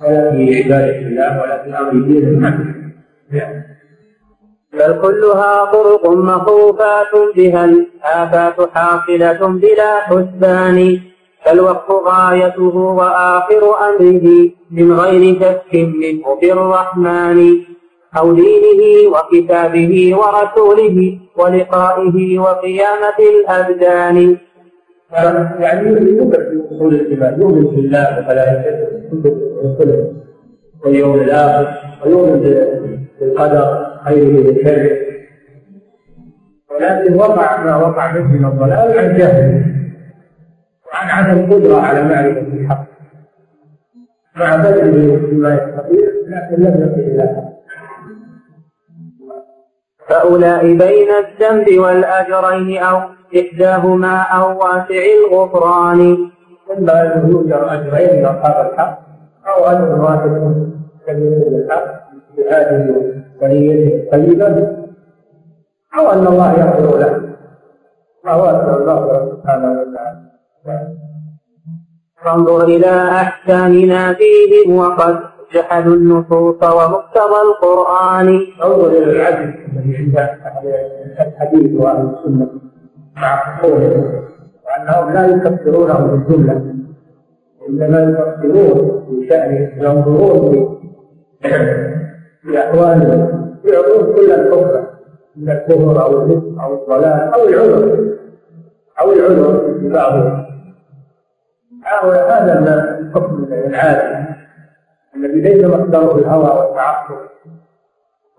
[0.00, 2.78] ولا في عبادة الله ولا في أمر دينه.
[4.72, 11.00] بل كلها طرق مخوفات بها الآفات حاصلة بلا حسبان.
[11.44, 17.38] فالوقف غايته وآخر أمره من غير شك منه في الرحمن.
[18.18, 18.82] أو دينه
[19.14, 24.36] وكتابه ورسوله ولقائه وقيامة الأبدان.
[25.60, 28.88] يعني يؤمن بأصول الإيمان يؤمن بالله وملائكته
[30.84, 31.66] واليوم الآخر
[32.06, 32.40] ويؤمن
[33.20, 35.08] بالقدر خيره وشره
[36.70, 39.64] ولكن وقع ما وقع به من الضلال عن جهل
[40.92, 42.84] وعن عدم قدرة على معرفة الحق.
[44.36, 47.58] مع بذله بما يستطيع لكن لم يصل إلى الحق
[50.08, 53.00] فأولئك بين الذنب والأجرين أو
[53.36, 56.30] إحداهما أو واسع الغفران.
[56.78, 58.98] إما أن يؤجر أجرين لأصحاب الحق
[59.46, 60.54] أو أجر واحد
[61.06, 64.78] كبير الحق بهذه ونيته الطيبة
[65.98, 67.12] أو أن الله يغفر له.
[68.26, 70.20] أو أن الله سبحانه وتعالى.
[72.24, 75.20] فانظر إلى أحكامنا فيهم وقد
[75.54, 78.28] جحدوا النصوص ومقتضى القرآن.
[78.64, 79.54] انظر إلى العدل.
[79.72, 80.16] الذي عند
[81.20, 82.48] الحديث وأهل السنة.
[83.16, 84.04] مع قولهم
[84.66, 86.74] وأنهم لا يكفرونه بالجملة.
[87.68, 90.78] إنما يكفرون بشأن ينظرون
[92.48, 94.86] في أحوالهم يعطون كل الحكم
[95.36, 98.08] من الكفر أو الرزق أو الضلال أو العذر.
[99.00, 100.46] أو العذر في بعضهم.
[101.84, 104.28] هذا الحكم العادي
[105.16, 107.16] الذي ليس مصدره الهوى والتعصب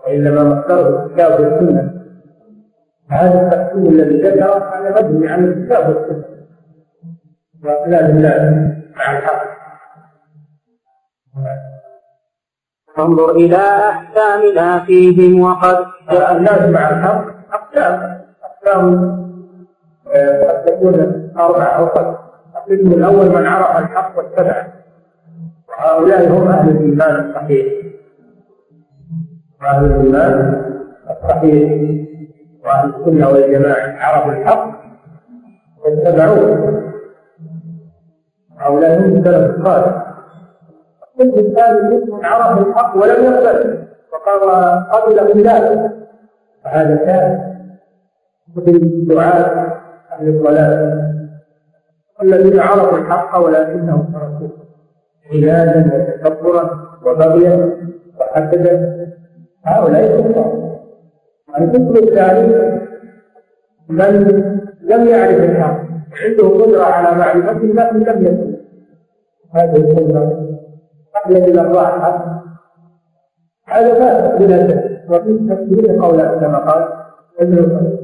[0.05, 1.93] وإنما مصدره الكتاب والسنة.
[3.10, 6.26] هذا التقسيم الذي ذكره هذا مبني على الكتاب والسنة.
[7.64, 9.49] واقلال الناس مع الحق.
[13.00, 13.58] انظر إلى
[13.89, 17.26] أحكامنا فيهم وقد الناس مع الحق.
[17.54, 18.20] أقسام.
[18.43, 19.20] أقسام
[20.14, 20.95] آه، قد تكون
[21.39, 22.20] أربعة أو خمسة
[22.58, 24.68] القسم الأول من عرف الحق واتبعه
[25.70, 27.66] وهؤلاء هم أهل الإيمان الصحيح.
[29.64, 30.64] أهل الإيمان
[31.10, 31.72] الصحيح.
[32.66, 34.70] وأهل السنة والجماعة عرفوا الحق
[35.86, 36.84] واتبعوه.
[38.58, 40.09] هؤلاء هم السلف الصالح.
[41.22, 44.49] القسم الثاني من عرف الحق ولم يقبل وقال
[44.91, 45.91] قبل خلافه
[46.63, 47.55] فهذا كان
[48.55, 49.80] مثل دعاء
[50.11, 51.09] أهل الضلال.
[52.22, 54.51] الذين عرفوا الحق ولكنهم تركوه
[55.34, 56.70] عنادا وتكبرا
[57.05, 57.78] وبغيا
[58.20, 59.05] وحسدا.
[59.65, 60.80] هؤلاء كفار.
[61.59, 62.80] الكفر الثاني
[63.89, 64.41] من
[64.82, 65.80] لم يعرف الحق
[66.24, 68.55] عنده قدرة على معرفة لكن لم يكن.
[69.55, 70.59] هذه القدرة
[71.26, 72.41] قبل إلى الراحة.
[73.65, 76.88] هذا فاسد بلا شك وفي تفسير قولا كما قال
[77.39, 77.99] ابن القيم.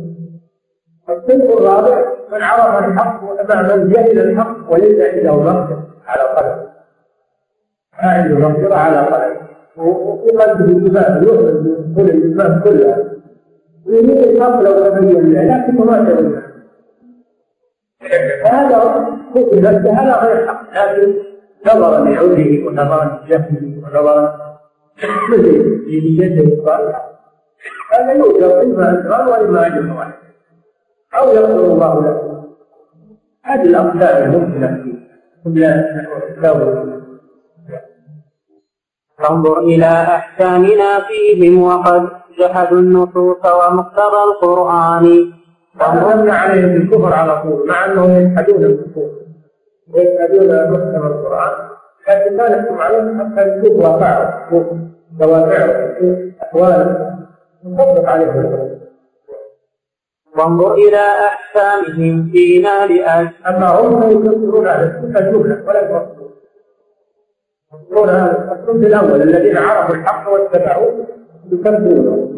[1.10, 6.66] الصنف الرابع من عرف الحق ومع من جهل الحق وليس عنده مقدرة على قلبه.
[8.04, 9.46] ما عنده مقدرة على قلبه.
[9.78, 12.98] وفي قلبه الإيمان يؤمن بكل الإيمان كلها
[13.86, 16.42] ويريد الحق لو تبين له لكنه ما تبين
[18.44, 18.78] فهذا
[19.36, 21.14] قتل هذا غير حق لكن
[21.66, 24.38] نظرا لعذره ونظرا لجهله ونظرا
[25.88, 27.16] لنيته الصالحه
[27.94, 30.14] هذا يوجد اما اجران واما اجر واحد
[31.18, 32.44] أو يغفر الله له
[33.44, 34.86] هذه الاقدام الممكنه
[35.44, 35.86] في
[39.18, 42.10] فانظر إلى أحكامنا فيهم وقد
[42.40, 45.34] جحدوا النصوص ومقتضى القرآن.
[45.80, 49.25] وأنزلنا عليهم الكفر على طول مع أنهم يجحدون الكفر.
[49.96, 51.54] ويجحدون محكم القرآن.
[52.10, 57.16] لكن لا نحكم عليهم حتى نشوف واقعهم دوافعهم أحوالهم
[57.66, 58.70] نطبق عليهم
[60.38, 66.32] وانظر إلى أحكامهم فينا لأجل أما هم فيكفرون على السنة جملة ولا يفصلون
[68.10, 71.06] هذا الصنف الأول الذين عرفوا الحق واتبعوه.
[71.52, 72.32] يكذبونه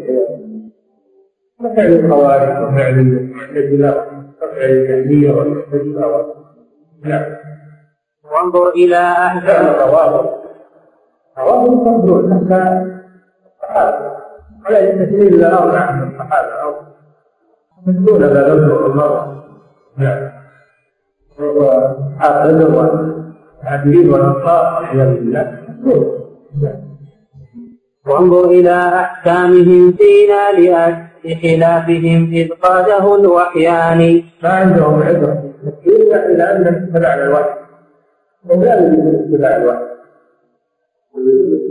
[1.76, 4.06] فعل الخوارج وفعل المعتزلة
[4.42, 6.34] وفعل الجهمية والمعتزلة
[7.04, 7.47] نعم.
[8.32, 10.30] وانظر إلى أهل الروابط
[11.38, 12.86] روابط تنظر حتى
[13.46, 14.12] الصحابة
[14.66, 16.74] ولا يستثني إلا أربعة من الصحابة أو
[17.88, 19.44] من دون ذا نذكر المرأة
[19.98, 20.32] نعم
[21.40, 22.76] وأصحاب بدر
[24.14, 25.58] والأنصار والعياذ بالله
[28.08, 34.24] وانظر إلى أحكامهم فينا لأجل بخلافهم إذ قاده الوحيان.
[34.44, 35.44] ما عندهم عبرة
[35.88, 37.67] إلا أن اتبعنا الوحي.
[38.50, 39.84] اتباع الوحي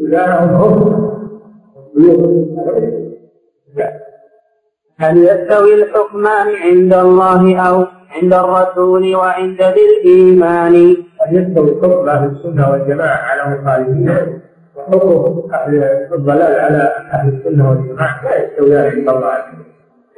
[0.04, 1.06] اتباعهم هم
[4.98, 12.30] هل يستوي الحكمان عند الله أو عند الرسول وعند ذي الإيمان؟ هل يستوي حكم أهل
[12.30, 14.40] السنة والجماعة على مخالفين؟
[14.76, 19.32] وحكم أهل الضلال على أهل السنة والجماعة لا يستويان عند الله.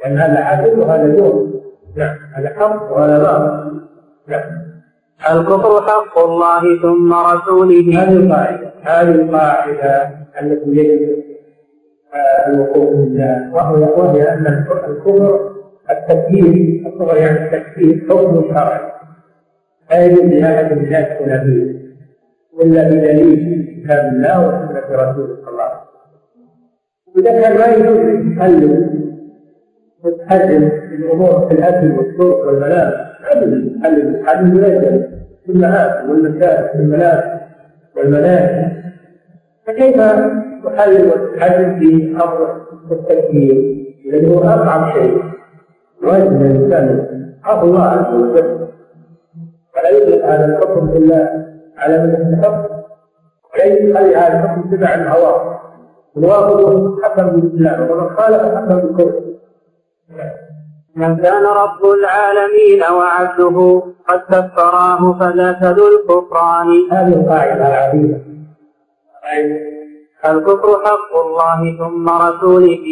[0.03, 1.47] لأن هذا عدل وهذا جور
[1.95, 3.81] نعم هذا حق وهذا باطل.
[4.27, 4.58] نعم.
[5.27, 8.03] الكفر حق الله ثم رسوله.
[8.03, 10.09] هذه القاعدة هذه القاعدة
[10.41, 11.23] التي يجب
[12.13, 15.49] آه، الوقوف بالله وهي أن الكفر
[15.89, 18.91] التكفير الكفر يعني التكفير حكم شرعي.
[19.91, 21.79] لا يجوز لأحد من الناس فيه
[22.61, 27.17] إلا بدليل كتاب الله وسنة رسوله صلى الله عليه وسلم.
[27.17, 28.89] إذا كان ما يجوز يحلل
[30.03, 35.03] تتحلل الأمور في الأكل والشرب والملابس ما يجوز تحلل الحلل ليس
[35.45, 37.41] في المآكل والمساجد والملابس
[37.97, 38.71] والمنازل
[39.67, 39.95] فكيف
[40.65, 42.61] تحلل وتحلل في أمر
[42.91, 45.23] التكفير؟ الذي هو اصعب شيء.
[46.03, 47.05] واجب الانسان
[47.43, 48.67] عفو الله عز وجل.
[49.73, 51.45] فلا يطلق هذا الحكم إلا
[51.77, 52.69] على من استحق
[53.53, 55.59] ولا يخلي هذا الحكم تبع الهوى.
[56.17, 59.21] الواقع حكم بالاسلام ومن خالف حكم بالكفر
[60.95, 68.19] من كان رب العالمين وعبده قد كفراه فذاك ذو الكفران هذه القاعدة العظيمة.
[70.25, 72.85] الكفر حق الله ثم رسوله.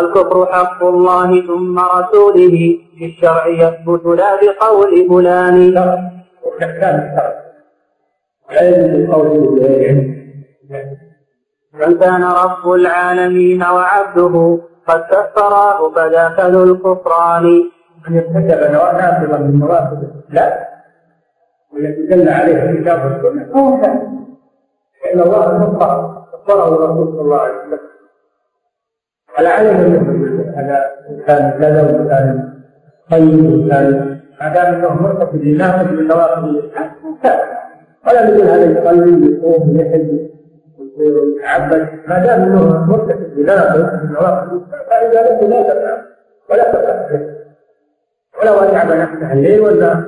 [0.00, 1.46] الكفر حق الله.
[1.46, 2.78] ثم رسوله.
[2.98, 5.74] في الشرع يثبت لا بقول فلان.
[11.74, 14.58] من كان رب العالمين وعبده
[14.88, 15.78] قد كفراه
[16.50, 17.44] ذو الكفران.
[18.08, 20.02] من ارتكب نافذا من نوافذ.
[20.28, 20.68] لا.
[21.72, 24.08] والتي دل عليها الكتاب والسنة فهو كافر
[25.04, 27.78] لأن الله كفر كفره الرسول صلى الله عليه وسلم.
[29.38, 30.78] على علم انه هذا
[31.10, 32.54] انسان كذا وانسان
[33.10, 36.44] طيب وانسان ما دام أنه مرتكب ينافذ من نوافذ.
[36.44, 36.90] الاسلام
[38.06, 40.33] ولا نقول هذا يصلي ويصوم ويحج
[40.98, 46.02] ويتعبد ما دام إنه مرتكب بناقض من نواقض فإذا له لا تفعل
[46.50, 47.34] ولا تفعل.
[48.42, 50.04] ولو اتعب نفسه الليل ولا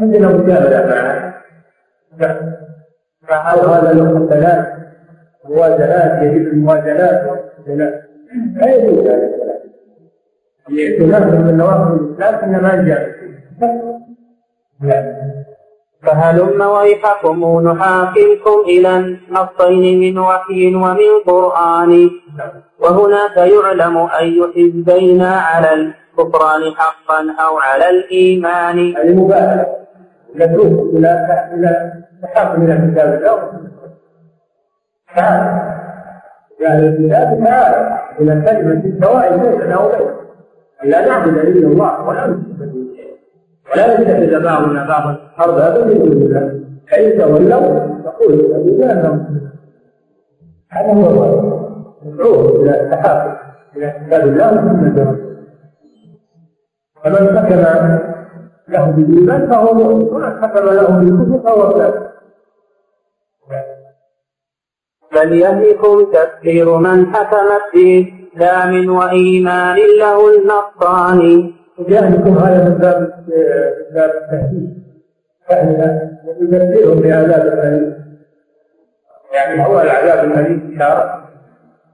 [0.00, 1.34] عندنا مجاهده معه
[3.28, 4.66] فهل هذا له قتلات
[5.44, 7.24] موازنات يجب الموازنات
[8.56, 9.38] لا يجوز ذلك.
[10.68, 13.08] الاعتناق نواقض الإسلام إنما جاء
[16.02, 22.10] فهلم ويحكم نحاكمكم إلى النصين من وحي ومن قرآن.
[22.80, 28.78] وهناك يعلم أي حزبين على الكفران حقا أو على الإيمان.
[28.78, 29.66] المبالغة
[30.34, 31.10] ندعوه إلى
[31.54, 31.92] إلى
[32.22, 33.38] تحاكم إلى كتاب الله
[35.16, 35.74] تعالى
[36.60, 40.14] يعني الكتاب تعالى إلى كلمة السواء بيننا وبينه
[40.84, 42.47] أن لا نعبد إلا الله ولا نشرك
[43.72, 45.30] ولا يتخذ بعضنا بعضا.
[45.40, 46.60] أربابا من دون الله.
[46.90, 49.40] فإن تولوا؟ فقولوا أبينا أنهم
[50.70, 51.68] هذا هو الواجب
[52.06, 53.36] ندعوه إلى التحاكم
[53.76, 55.28] إلى كتاب الله وسنة رسوله
[57.04, 57.60] فمن حكم
[58.68, 60.02] له بالإيمان فهو مؤمن.
[60.08, 62.08] ومن حكم له بالكفر فهو كافر.
[65.12, 71.57] بل يهلكم تكفير من حكمت بإسلام وإيمان له النصراني.
[71.88, 74.78] جهلكم هذا من باب من باب التهديد.
[75.48, 76.08] فإن
[76.40, 77.94] يبشرهم بعذاب أليم.
[79.34, 81.28] يعني هو العذاب الأليم إشارة.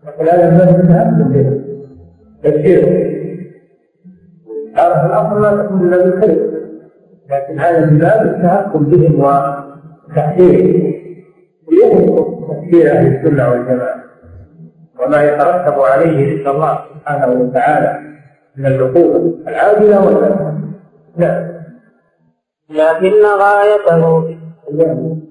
[0.07, 0.57] يقول هذا من
[0.89, 1.65] باب التهديد.
[2.43, 3.15] تبشيرهم
[4.75, 6.51] إشارة الأصل لا تكون إلا بالخير.
[7.31, 10.95] لكن هذا من باب التهكم بهم وتحقيرهم
[11.69, 14.05] ويهم تفكير أهل السنة والجماعة.
[15.01, 18.14] وما يترتب عليه عند الله سبحانه وتعالى.
[18.57, 20.61] من العقوبة العاجلة والآجلة
[21.17, 21.55] نعم
[22.71, 24.35] لكن غايته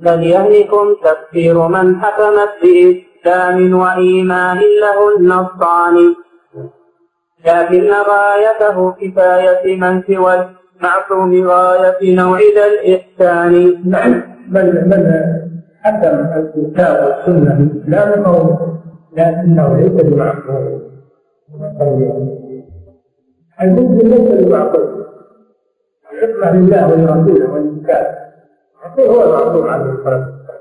[0.01, 6.15] بل يهلكم تكفير من حكمت بإسلام وإيمان له النصراني.
[7.45, 10.49] لكن غايته كفاية من سوى
[10.80, 13.82] المعصوم غاية نوع ذا الإحسان.
[13.86, 14.24] نعم.
[14.49, 15.03] من من
[15.82, 18.57] حكم الكتاب والسنة بالإسلام فهو
[19.17, 20.93] لكنه ليس بمعصوم.
[23.62, 25.04] المسلم ليس بمعصوم
[26.14, 28.18] الحكمة لله ولرسوله وللكتاب
[28.86, 30.60] الرسول هو المعصوم عليه الصلاة والسلام.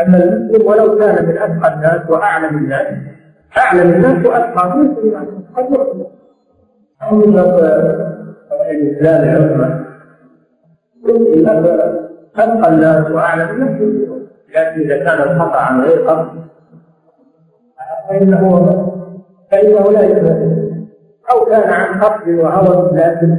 [0.00, 2.86] أما المسلم ولو كان من أتقى الناس وأعلم الناس.
[3.58, 6.06] أعلم الناس وأتقى بمعصوم قد
[7.02, 7.38] أو من
[8.70, 9.84] الإسلام العظمى.
[12.36, 14.04] أتقى الناس وأعلم الناس.
[14.54, 16.44] لكن إذا كان الخطأ عن غير قصد
[18.08, 18.40] فإنه
[19.50, 20.73] فإنه لا يثبت
[21.30, 23.38] أو كان عن قصد وهوى لكن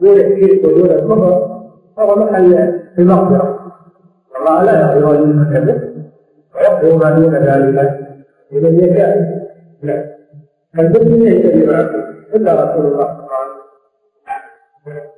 [0.00, 1.60] دون الشرك ودون الكفر
[1.96, 3.72] فهو محل المغفرة.
[4.40, 5.14] الله لا يغفر
[5.52, 5.94] كذب
[6.54, 8.00] ويغفر ما دون ذلك
[8.52, 9.44] لمن يشاء
[9.82, 10.14] لا
[10.76, 12.04] فالمسلم ليس بمعصوم
[12.34, 13.52] إلا رسول الله صلى الله عليه
[14.86, 15.13] وسلم.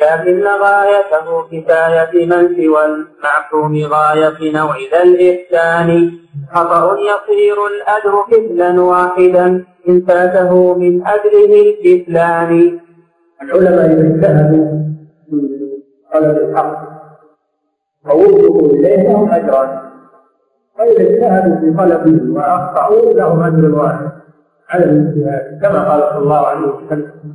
[0.00, 6.10] لكن غايته كفاية من سوى المعصوم غاية نوع ذا الإحسان.
[6.54, 12.80] خطأ يصير الأجر كفلا واحدا إن فاته من أجره الكفلان
[13.42, 14.66] العلماء إذا اجتهدوا
[16.14, 16.78] طلب الحق
[18.06, 19.80] ووفقوا إليه لهم أجران.
[20.78, 24.10] وإذا اجتهدوا في طلبه وأخطأوا لهم أجر واحد.
[24.70, 27.34] على الاجتهاد كما قال صلى الله عليه وسلم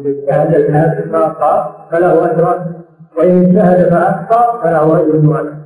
[0.00, 2.72] إذا اجتهد الهادي فأخطأ فله أجران
[3.16, 5.62] وإن اجتهد فأخطأ فله أجر واحد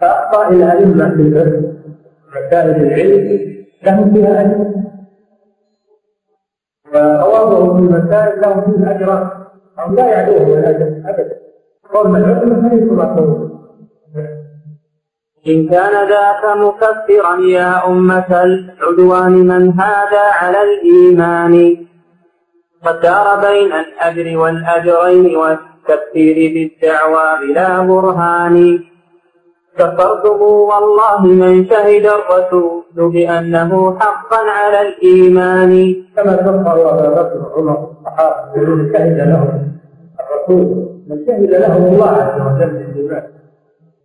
[0.00, 1.72] فأخطأ إلى أئمة في الفقه
[2.36, 3.54] مسائل العلم
[3.86, 4.66] لهم فيها أجر.
[6.94, 9.28] وأواضعوا في المسائل لهم فيه أجران
[9.78, 11.36] أو لا يعدوهم الأجر أبدا.
[11.94, 13.48] قول من العلم فليس مقبول
[15.46, 21.76] إن كان ذاك مكفرا يا أمة العدوان من هذا على الإيمان؟
[22.84, 28.78] قد دار بين الأجر والأجرين والتكفير بالدعوى بلا برهان.
[29.78, 35.94] كفرتم والله من شهد الرسول بأنه حقا على الإيمان.
[36.16, 39.48] كما كفر بكر وعمر الصحابة الذين شهد لهم
[40.20, 40.66] الرسول
[41.08, 43.22] من شهد لهم الله عز وجل بالإيمان.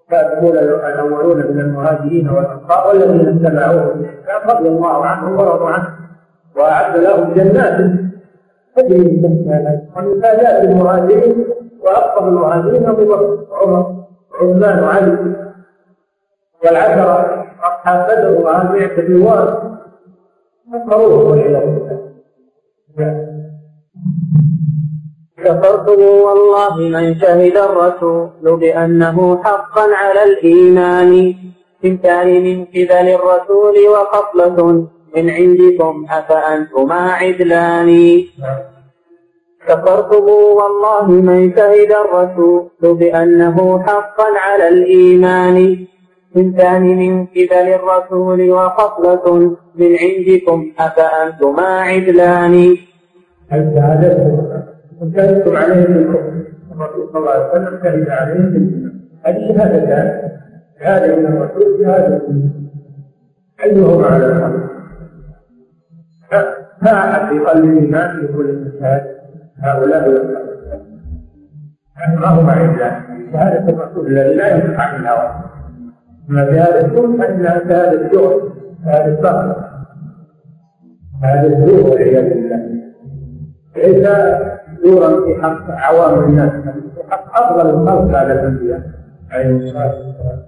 [0.02, 4.06] السابقون الأولون من المهاجرين والأنصار والذين اتبعوهم
[4.50, 5.90] رضي الله عنهم ورضوا عنه
[6.56, 8.03] وأعد لهم جنات.
[8.76, 11.46] تحتها ومن سادات المهاجرين
[11.82, 15.18] وأفضل المهاجرين أبو بكر وعمر وعثمان وعلي
[16.66, 19.80] والعشرة أصحاب بدر وأربعة الرواة
[20.74, 21.80] نصروه والعياذ
[22.98, 23.34] بالله
[25.44, 31.34] كفرتم والله من شهد الرسول بأنه حقا على الإيمان.
[31.84, 38.24] ثنتان من قبل الرسول وخصلة من عندكم أفأنتما عدلان
[39.68, 45.86] كفرتم والله من شهد الرسول بأنه حقا على الإيمان.
[46.32, 52.78] اثنتان من قبل الرسول وخصلة من عندكم أفأنتما عدلان
[53.50, 53.64] هل
[55.16, 56.34] كذبتم عليه بالكفر
[56.72, 59.48] الرسول صلى الله عليه وسلم شهد عليه بالإيمان هذه
[60.80, 62.22] شهادتان من الرسول؟ شهادة.
[63.64, 64.73] أيهما على الحق؟
[66.86, 69.04] أحد في قلب الإيمان يقول المشاهد
[69.58, 70.10] هؤلاء
[72.20, 73.02] ما هو إلا
[73.34, 75.44] شهادة الرسول الذي لا ينطق عن الهوى.
[76.30, 78.42] أما شهادة فإنها شهادة جهد
[78.86, 79.56] شهادة فقر
[81.24, 82.74] هذا الزور والعياذ بالله.
[83.76, 84.08] ليس
[84.84, 88.82] زورا في حق عوام الناس في حق أفضل الخلق على الأنبياء
[89.32, 90.44] عليهم الصلاة والسلام.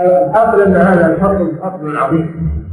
[0.00, 2.65] الحاصل ان هذا الفضل فضل عظيم.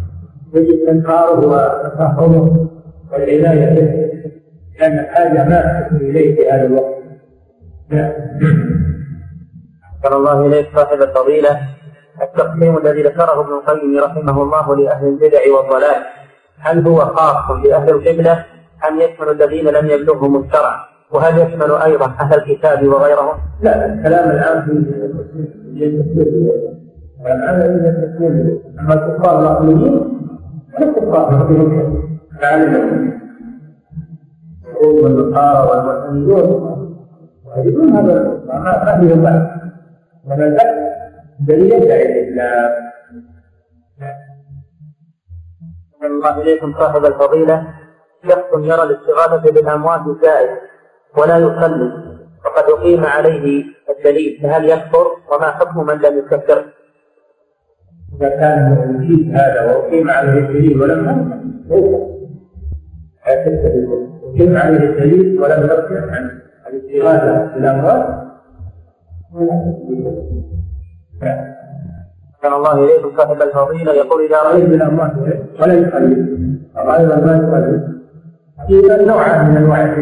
[0.54, 2.68] يجب انكاره وتفهمه
[3.12, 4.10] والعناية به
[4.80, 6.94] لأن الحاجة ما تكون إليه في هذا الوقت.
[7.90, 8.12] نعم
[10.12, 11.60] الله إليك صاحب الفضيلة.
[12.22, 16.04] التقسيم الذي ذكره ابن القيم رحمه الله لأهل البدع والضلال
[16.60, 18.46] هل هو خاص بأهل القبلة
[18.90, 20.76] أم يشمل الذين لم يبلغهم الشرع؟
[21.12, 24.72] وهل يشمل أيضا أهل الكتاب وغيرهم؟ لا الكلام الآن في
[27.26, 30.13] الآن التسليم أما الكفار العقليين
[37.46, 38.42] ويقولون هذا
[38.86, 39.42] ما فيهم بأس
[40.26, 40.58] ولا
[46.08, 47.68] الله إليكم صاحب الفضيلة
[48.30, 50.50] شخص يرى الاستغاثة بالأموات جائز
[51.18, 51.92] ولا يصلي
[52.46, 56.66] وقد أقيم عليه الدليل فهل يكفر وما حكم من لم يكفر؟
[58.24, 61.30] إذا كان يجيب هذا وأقيم عليه الدليل ولم
[61.68, 62.08] يكفر
[64.24, 68.24] أقيم عليه الدليل ولم يكفر عن الاستغاثة بالأموات
[71.24, 75.12] أحسن الله إليكم صاحب الفضيلة يقول إذا رأيت من الأموات
[75.62, 76.16] ولا يصلي
[76.78, 77.94] أيضا ما يصلي
[78.80, 79.98] إذا نوعا من أنواع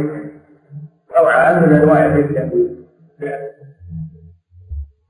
[1.19, 2.49] نوعا من أنواع الردة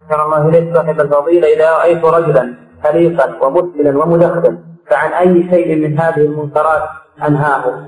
[0.02, 2.54] أحسن الله إليك صاحب الفضيلة إذا رأيت رجلا
[2.84, 4.58] خليقا ومسلما ومدخنا
[4.90, 6.84] فعن أي شيء من هذه المنكرات
[7.28, 7.88] أنهاه.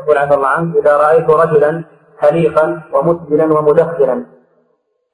[0.00, 1.84] يقول عفى الله عنك إذا رأيت رجلا
[2.20, 4.24] خليقا ومسلما ومدخنا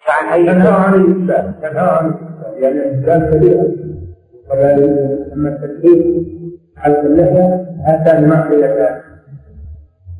[0.06, 2.14] فعن أي ينهى عن الإسلام ينهى عن
[2.56, 3.68] يعني الإسلام كبيرة
[4.50, 6.26] وكذلك أما التكليف
[6.76, 9.00] حلق اللحية هاتان معصيتان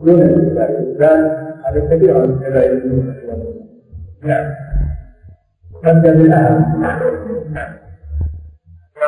[0.01, 2.83] الإسلام؟ الإسلام هذا كبيرة من كبائر
[4.23, 4.55] نعم.
[5.83, 6.83] تبدأ بالأهم.
[7.53, 7.73] نعم.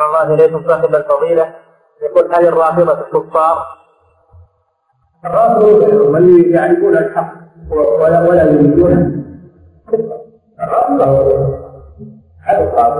[0.07, 1.55] الله إليكم صاحب الفضيلة.
[2.01, 3.65] يقول هل الرافضة الكفار؟
[5.25, 7.33] الرافضة من يعرفون الحق
[7.71, 9.23] ولا ولا يريدونه
[12.41, 12.99] هذا القاضي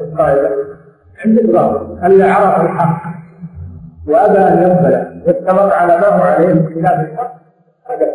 [0.00, 0.50] القاعدة
[1.24, 3.02] عند القاضي اللي عرف الحق.
[4.08, 7.34] وأبى أن يقبله واتفق على ما هو عليه من خلاف الحق.
[7.90, 8.06] هذا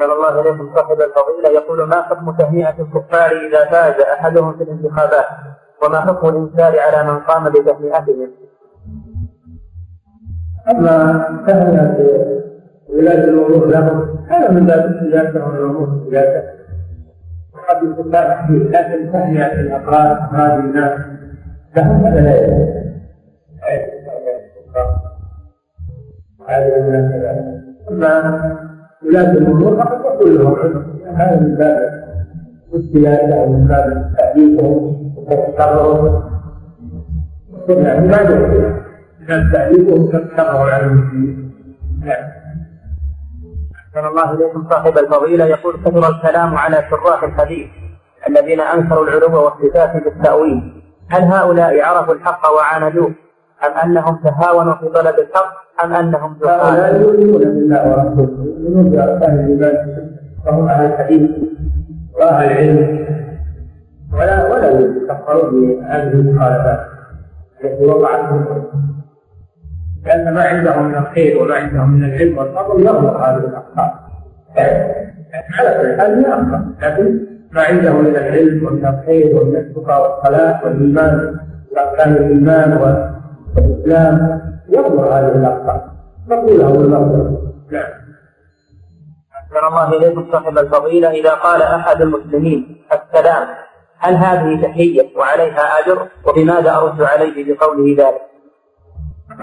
[0.00, 5.26] قال الله إليكم صاحب الفضيلة يقول ما حكم تهنئة الكفار إذا فاز أحدهم في الانتخابات؟
[5.82, 8.30] وما حكم الإنكار على من قام بتهنئتهم؟
[10.70, 11.96] أما تهنئة
[12.88, 16.48] ولاة الأمور لهم هذا من باب سياسة الأمور سياسة
[17.54, 21.00] وقد يكون لا لكن تهنئة الأفراد أفراد الناس.
[21.76, 22.80] لهم هذا لا يجوز.
[26.50, 28.69] المسألة أما
[29.06, 30.56] ولاة الأمور فقد يكون لهم
[31.16, 32.00] هذا من باب
[32.74, 36.30] السياسة أو من باب تأديبهم وتكررهم
[37.68, 38.64] يعني ما يجوز
[39.22, 41.52] إذا تأديبهم تكرروا على المسلمين.
[42.00, 42.30] نعم.
[43.74, 45.44] أحسن الله إليكم صاحب الفضيلة.
[45.44, 47.68] يقول كثر الكلام على شراح الحديث
[48.28, 50.82] الذين أنكروا العلو والصفات بالتأويل.
[51.10, 53.14] هل هؤلاء عرفوا الحق وعاندوه؟
[53.66, 55.52] أم أنهم تهاونوا في طلب الحق
[55.84, 59.76] أم أنهم لا يؤمنون بالله ورسوله يؤمنون بأركان الإيمان.
[60.46, 61.30] وهم أهل الحديث
[62.14, 63.06] وأهل العلم.
[64.12, 66.80] ولا ولا يكفرون بهذه المخالفات.
[67.64, 68.32] التي وقعت
[70.06, 73.94] لأن ما عندهم من الخير وما عندهم من العلم والفضل يغلق هذه الأخطاء.
[75.58, 76.62] على كل حال هي أخطاء.
[76.82, 77.20] لكن
[77.52, 81.36] ما عندهم من العلم ومن الخير ومن التقى والصلاة والإيمان
[81.72, 82.78] وأركان الإيمان
[83.56, 85.90] والإسلام يغلق هذه الأخطاء
[86.28, 87.92] نقول له المغفرة نعم.
[89.34, 93.48] أحسن الله إليكم صاحب الفضيلة إذا قال أحد المسلمين السلام
[93.98, 98.20] هل هذه تحية وعليها أجر؟ وبماذا أرد عليه بقوله ذلك؟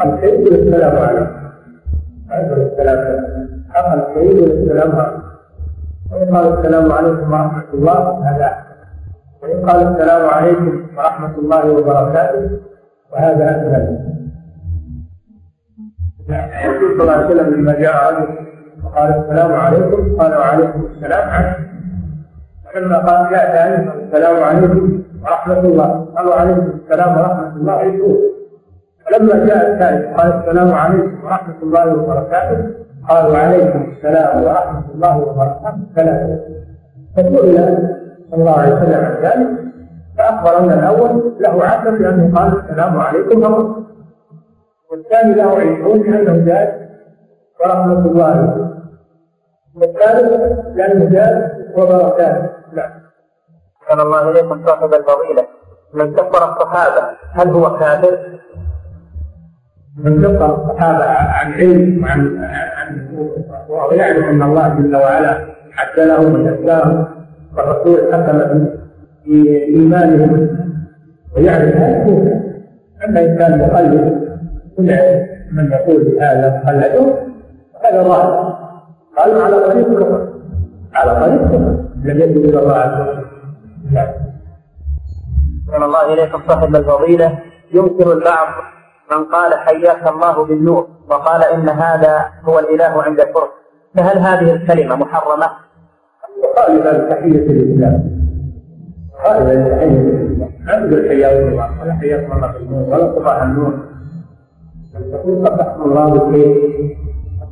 [0.05, 1.37] الخير السلام عليكم
[2.31, 3.25] السلام
[3.75, 5.27] أما الخير السلام عليكم
[6.11, 8.63] وإن قال السلام عليكم ورحمة الله هذا
[9.43, 12.49] وإن قال السلام عليكم ورحمة الله وبركاته
[13.13, 13.83] وهذا أسهل
[16.65, 18.27] الرسول صلى الله عليه وسلم لما جاء رجل
[18.95, 21.55] قال السلام عليكم قال وعليكم السلام عنه
[22.73, 26.05] فلما قال لا ثاني السلام عليكم ورحمة الله.
[26.15, 27.81] قال وعليكم السلام ورحمة الله.
[27.83, 28.17] يقول
[29.05, 32.59] فلما جاء الثالث قال السلام عليكم ورحمة الله وبركاته.
[33.09, 35.77] قال وعليكم السلام ورحمة الله وبركاته.
[35.95, 36.39] ثلاثة
[37.15, 37.57] فسئل
[38.31, 39.47] صلى الله عليه وسلم عن ذلك.
[40.17, 43.77] فأخبر أن الأول له عشر لأنه قال السلام عليكم فقط.
[44.91, 46.89] والثاني له عشرون لأنه زاد
[47.61, 48.67] ورحمة الله
[49.75, 52.49] والثالث لأنه زاد وبركاته.
[52.73, 52.89] نعم.
[53.87, 55.47] كان الله إليكم صاحب الفضيلة.
[55.93, 58.17] من كفر الصحابة هل هو كافر؟
[59.97, 62.37] من كفر الصحابة عن علم وعن
[62.77, 63.07] عن
[63.69, 67.07] وهو يعلم أن الله جل وعلا حتى لهم الإسلام
[67.57, 68.67] والرسول حكم
[69.27, 70.49] في إيمانهم
[71.35, 72.41] ويعرف هذا
[73.05, 74.27] أما إنسان يقلد
[74.77, 74.97] كل
[75.51, 77.13] من يقول بهذا قلده
[77.83, 78.53] هذا ضال
[79.17, 80.27] قالوا على طريق الكفر
[80.93, 83.25] على طريق الكفر لم يجد إلى الله عز وجل.
[83.91, 84.07] نعم.
[85.71, 87.39] كان الله إليكم صاحب الفضيلة
[87.73, 88.47] ينكر البعض
[89.11, 93.49] من قال حياك الله بالنور وقال إن هذا هو الإله عند الفرس.
[93.95, 95.49] فهل هذه الكلمة محرمة؟
[96.43, 98.16] وقال تحية الإسلام
[99.23, 101.81] تحية الإسلام لا تقول حياك الله.
[101.81, 102.51] ولا حياك الله.
[102.51, 103.73] بالنور ولا صباح النور.
[105.11, 106.97] تقول قبحكم الله بالخير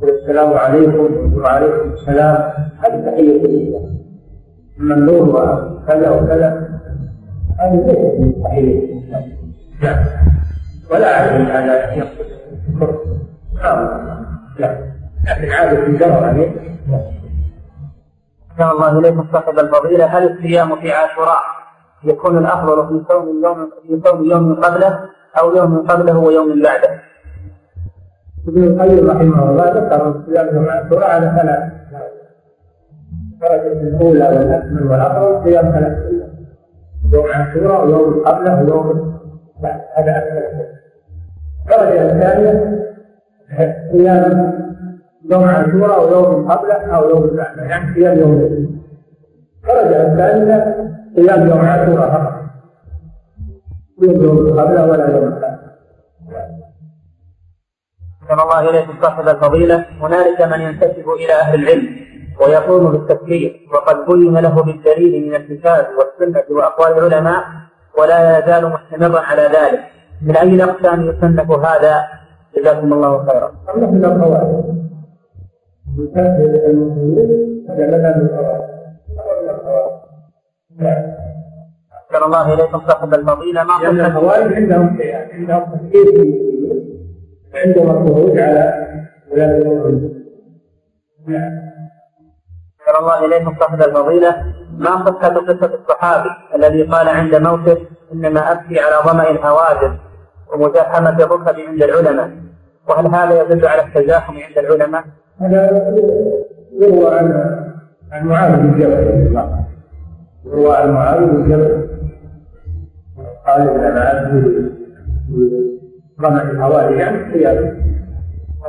[0.02, 1.34] السلام عليكم.
[1.36, 2.52] وعليكم السلام.
[2.78, 3.96] هذه تحية الإسلام
[4.80, 6.68] أما النور وكذا وكذا
[7.60, 10.06] هذه ليست من تحية الإسلام
[10.90, 12.26] ولا أعلم هذا يقصد
[12.68, 12.98] الكفر.
[14.58, 14.78] لا.
[15.26, 16.50] لكن عادة جرى عليه.
[18.58, 20.04] كان الله إليكم صاحب الفضيلة.
[20.04, 21.55] هل الصيام في عاشوراء؟
[22.06, 25.00] يكون الأفضل في صوم يوم في صوم يوم قبله
[25.40, 26.90] أو يوم قبله ويوم بعده؟
[28.48, 31.72] ابن القيم رحمه الله ذكر الصيام يوم عاشوراء على ثلاث
[33.32, 35.98] الدرجة الأولى والأكمل والأفضل صيام ثلاث
[37.12, 39.18] يوم عاشوراء ويوم قبله ويوم
[39.62, 39.80] بعد.
[39.96, 40.42] هذا أكمل
[41.66, 42.86] الدرجة الثانية
[43.92, 44.52] صيام
[45.30, 47.62] يوم عاشوراء ويوم قبله أو يوم بعده.
[47.62, 48.76] يعني صيام يوم.
[49.64, 52.34] الدرجة الثالثة صيام يوم عاشوراء فقط
[54.02, 55.66] يوم قبله ولا يوم بعده
[58.28, 59.86] كما الله إليكم صاحب الفضيلة.
[60.00, 61.96] هنالك من ينتسب إلى أهل العلم
[62.40, 67.44] ويقوم بالتفكير وقد بين له بالدليل من الكتاب والسنة وأقوال العلماء
[67.98, 69.80] ولا يزال مستمرا على ذلك.
[70.22, 72.04] من أي أقسام يصنف هذا؟
[72.56, 73.52] جزاكم الله خيرا.
[73.74, 74.64] الله من القواعد
[75.98, 78.65] يسهل المسلمين هذا لنا من القواعد
[80.82, 86.46] أحسن الله إليكم صاحب الفضيلة ما لأن الخوارج عندهم شيئان عندهم تفكير في
[87.54, 88.86] عندهم الخروج على
[89.32, 89.90] ولاة الأمور.
[91.28, 91.52] نعم
[92.80, 94.36] أحسن الله إليكم صاحب الفضيلة
[94.78, 97.76] ما صحة قصة الصحابي الذي قال عند موته
[98.12, 99.98] إنما أبكي على ظمأ الهواجر
[100.52, 102.30] ومزاحمة الركب عند العلماء؟
[102.88, 105.04] وهل هذا يدل على التزاحم عند العلماء؟
[105.40, 105.92] هذا
[106.72, 107.56] يروى عن
[108.12, 109.65] عن معاذ بن جبل
[110.46, 111.88] يروى عن معاذ بن جبل.
[113.46, 114.42] قال ابن معاذ
[116.22, 117.76] ظمأ الهواجر يعني قيادة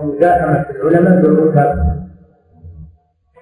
[0.01, 1.97] ومزاحمة العلماء بالركب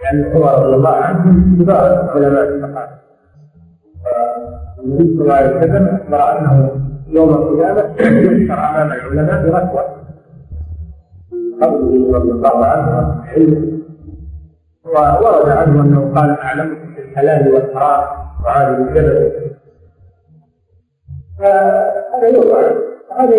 [0.04, 1.24] يعني عمر رضي الله عنه
[1.64, 2.96] كبار علماء الصحابه
[4.84, 6.72] النبي صلى الله عليه وسلم أخبر أنه
[7.08, 9.84] يوم القيامة يحشر أمام العلماء بركوه
[11.62, 13.82] قبله رضي الله عنه علم
[14.86, 18.25] وورد عنه أنه قال اعلمكم بالحلال والحرام.
[18.46, 19.32] وعاد بن جبل
[21.40, 22.72] فهذا يوقع
[23.20, 23.36] هذا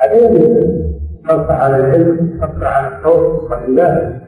[0.00, 0.82] هذا يجوز
[1.28, 4.20] حرص على العلم على الخوف الله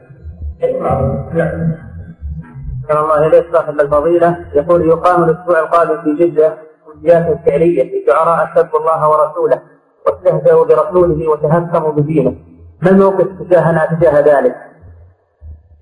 [3.27, 4.37] إليه صاحب الفضيلة.
[4.53, 6.53] يقول يقام الأسبوع القادم في جدة
[6.95, 9.61] أمنيات فعلية لشعراء سبوا الله ورسوله
[10.05, 12.35] واستهزأوا برسوله وتهكموا بدينه.
[12.81, 14.55] ما الموقف تجاهنا تجاه ذلك؟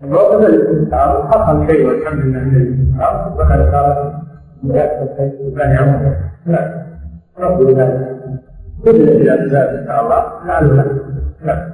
[0.04, 4.14] الموقف الاستنكار حصل شيء والحمد لله من الاستنكار وقد صار
[4.64, 6.16] مجاهد عمر
[6.46, 6.86] لا
[7.40, 8.18] رب ذلك
[8.86, 11.00] مثل الاسباب ان شاء الله لعله
[11.42, 11.74] نعم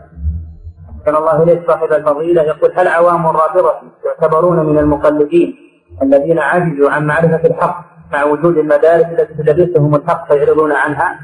[1.06, 1.44] كان الله.
[1.44, 2.41] إليه صاحب الفضيلة.
[2.41, 3.74] يقول هل عوام الرافضة
[4.06, 5.56] يعتبرون من المقلدين
[6.02, 11.20] الذين عجزوا عن معرفة الحق مع وجود المدارس التي تدرسهم الحق فيعرضون عنها؟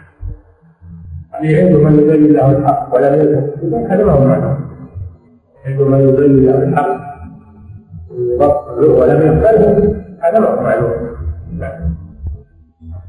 [1.42, 4.58] يعد من يبين له الحق ولا يلتفت هذا ما هو معنى.
[5.66, 7.06] يعد من يبين له الحق.
[8.80, 10.92] ولم يقبله هذا ما هو معلوم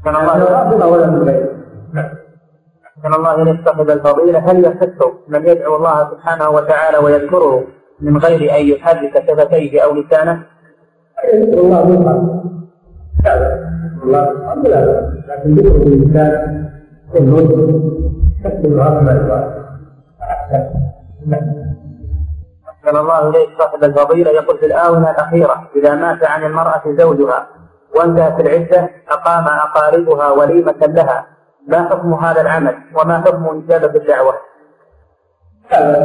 [0.05, 1.47] كان الله الرافضة ولا يبين
[3.05, 4.89] من الله إليك صاحب الفضيلة هل يحث
[5.27, 7.63] من يدعو الله سبحانه وتعالى ويذكره
[8.01, 10.43] من غير أن يحرك شفتيه أو لسانه؟
[11.33, 12.43] يذكر الله بالقلب
[13.25, 13.69] هذا
[14.03, 14.33] الله
[14.63, 15.11] لا.
[15.27, 16.69] لكن ذكره باللسان
[17.13, 18.06] والنطق
[18.43, 19.31] تكتب أكمل
[22.69, 24.31] أحسن الله إليك صاحب الفضيلة.
[24.31, 27.47] يقول في الآونة الأخيرة إذا مات عن المرأة زوجها
[27.95, 31.25] وانتهت العدة أقام أقاربها وليمة لها.
[31.67, 34.33] ما حكم هذا العمل؟ وما حكم إجابة الدعوة؟
[35.69, 35.97] هذا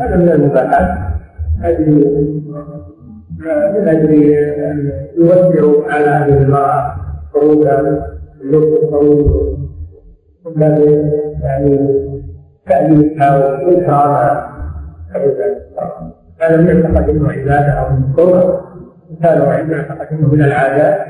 [0.00, 0.98] هذا من المباحات
[1.62, 1.86] هذه
[3.40, 4.12] من أجل
[4.62, 6.96] أن يوسعوا على هذه المرأة
[7.34, 8.06] خروجها
[8.40, 8.78] اللبس
[10.56, 11.10] الطويل
[11.42, 12.00] يعني
[12.66, 14.50] تأليفها
[16.40, 18.60] كان من يعتقد انه عباده أو من قرب
[19.22, 21.06] كان وعند يعتقد انه من العادات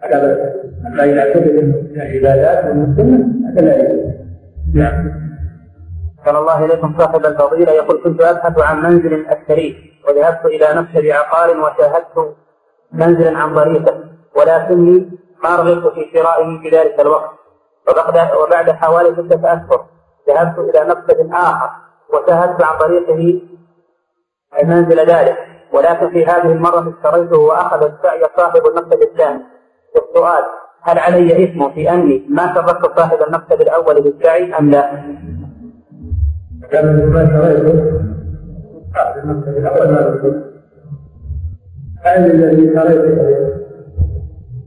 [0.00, 0.38] هذا بس
[0.86, 4.12] اما اذا اعتقد انه من العبادات ومن السنة هذا لا يجوز
[4.74, 5.28] نعم
[6.26, 7.72] قال الله إليكم صاحب الفضيلة.
[7.72, 9.74] يقول كنت أبحث عن منزل اشتريه
[10.08, 12.34] وذهبت إلى مكتب عقار وشاهدت
[12.92, 14.04] منزلا عن طريقه
[14.36, 15.10] ولكني
[15.44, 17.30] ما رغبت في شرائه في ذلك الوقت.
[17.90, 19.86] وبعد وبعد حوالي ستة أشهر
[20.28, 21.70] ذهبت إلى مكتب آخر
[22.12, 23.40] وشاهدت عن طريقه
[24.64, 25.36] منزل ذلك.
[25.72, 29.40] ولكن في هذه المرة اشتريته وأخذ السعي صاحب المكتب الثاني.
[29.96, 30.44] السؤال
[30.82, 34.90] هل علي إثم في أني ما شرفت صاحب المكتب الأول بالسعي أم لا؟
[36.70, 38.00] كان ما شريته
[38.94, 40.48] صاحب المكتب الأول ما
[42.04, 43.48] هل الذي شريته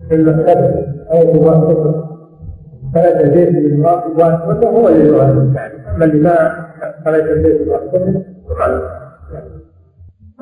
[0.10, 2.11] في المكتب أو بواسطة
[2.94, 6.66] فلا البيت من بواسطته هو الذي يؤهل السعي أما اللي ما
[7.06, 8.24] خرج البيت بواسطته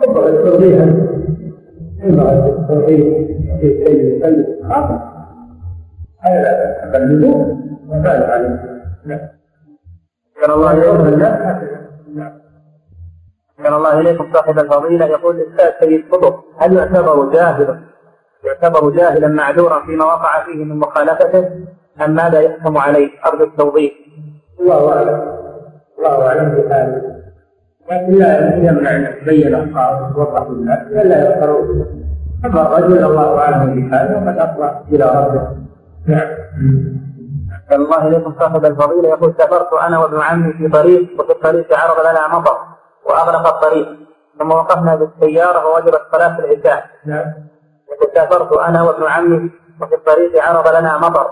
[0.08, 0.86] ينبغي التوضيح
[2.04, 3.00] ينبغي التوضيح
[3.62, 4.48] في شيء يكلف
[6.22, 9.20] هذا اللزوم وكان عليه نعم.
[10.42, 11.20] كان الله إليكم
[13.64, 15.06] كان الله إليكم صاحب الفضيلة.
[15.06, 17.80] يقول الأستاذ سيد قطب هل يعتبر جاهلا
[18.44, 21.50] يعتبر جاهلا معذورا فيما وقع فيه من مخالفته؟
[22.06, 23.94] أم ماذا يحكم عليه؟ أرجو التوضيح.
[24.60, 25.40] الله أعلم.
[26.00, 27.02] الله أعلم بحاله
[27.92, 31.86] لكن لا يمنع أن تبين اخطاء وتوضح للناس إلا يذكروا
[32.46, 35.48] أما الرجل الله أعلم بحاله وقد أفضى إلى ربه.
[36.08, 36.30] نعم.
[37.72, 39.10] الله اليكم صاحب الفضيلة.
[39.10, 42.58] يقول سافرت أنا وابن عمي في طريق وفي الطريق عرض لنا مطر
[43.06, 43.88] وأغلق الطريق
[44.40, 46.86] ثم وقفنا بالسيارة ووجبت صلاه العشاء.
[47.06, 47.34] نعم.
[47.92, 49.52] يقول سافرت أنا وابن عمي
[49.82, 51.28] وفي الطريق عرض لنا مطر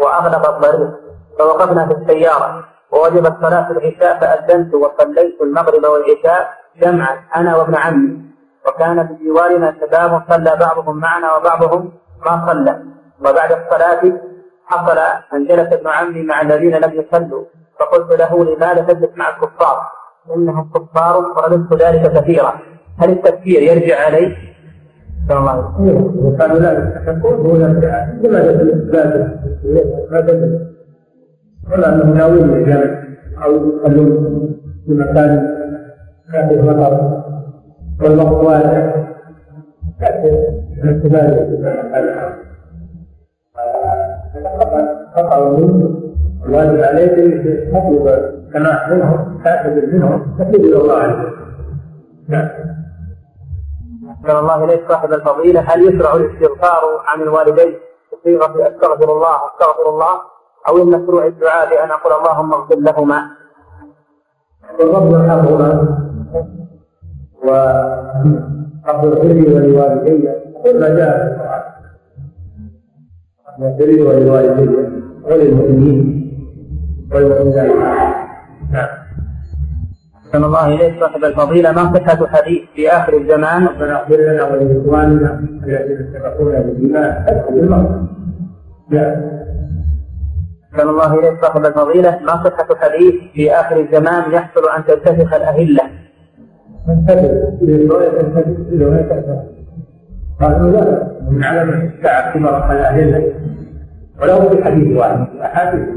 [0.00, 0.90] واغلق الطريق
[1.38, 2.64] فوقفنا في السيارة.
[2.92, 6.50] ووجبت صلاة العشاء فأذنت وصليت المغرب والعشاء
[6.82, 8.18] جمعا أنا وابن عمي.
[8.68, 11.92] وكان بجوارنا شباب صلى بعضهم معنا وبعضهم
[12.26, 12.82] ما صلى.
[13.20, 14.12] وبعد الصلاة
[14.66, 14.98] حصل
[15.32, 17.44] أن جلس ابن عمي مع الذين لم يصلوا.
[17.80, 19.82] فقلت له لماذا تجلس مع الكفار؟
[20.36, 22.58] إنهم كفار ورددت ذلك كثيرا.
[22.98, 24.47] هل التفكير يرجع عليه؟
[25.28, 27.78] صلى الله عليه وسلم وكانوا لا يستحقون هو لماذا
[30.34, 30.68] ما
[31.72, 32.98] ولا انه ناوي لذلك
[33.44, 34.56] أو يصلون
[34.86, 35.48] في مكان
[36.48, 37.22] فيه مطر
[38.02, 38.92] والوقت واسع
[40.82, 41.28] الاحتمال
[45.14, 46.00] خطأ منه
[46.46, 47.12] الواجب عليك
[47.72, 51.32] تطلب سماح منهم تعتذر منهم تتوب إلى الله عز وجل
[52.28, 52.48] نعم
[54.24, 55.60] أحسن الله إليك صاحب الفضيلة.
[55.60, 57.74] هل يشرع الاستغفار عن الوالدين؟
[58.12, 60.14] بصيغة أستغفر الله أستغفر الله.
[60.68, 63.22] أو إن مشروع الدعاء بأن أقول اللهم اغفر لهما.
[64.78, 65.98] والرب يرحمهما
[67.42, 68.28] ورب
[68.88, 70.28] اغفر لي ولوالدي
[70.64, 71.24] كل ما جاء في
[73.58, 74.68] القرآن لي ولوالدي
[75.24, 75.98] وللمؤمنين
[77.12, 77.70] والمؤمنات
[78.72, 78.88] نعم.
[80.28, 81.72] أحسن الله إليك صاحب الفضيلة.
[81.72, 88.06] ما صحة حديث في آخر الزمان؟ ربنا أغفر لنا ولإخواننا الذين سبقونا بالإيمان.
[88.90, 89.16] نعم
[90.74, 92.18] أحسن الله إليك صاحب الفضيلة.
[92.22, 95.82] ما صحة الحديث في آخر الزمان يحصل أن تنتفخ الأهلة؟
[100.40, 103.32] قالوا لا من علامة الساعة كبر الأهلة.
[104.22, 105.88] ولو في حديث واحد أحاديث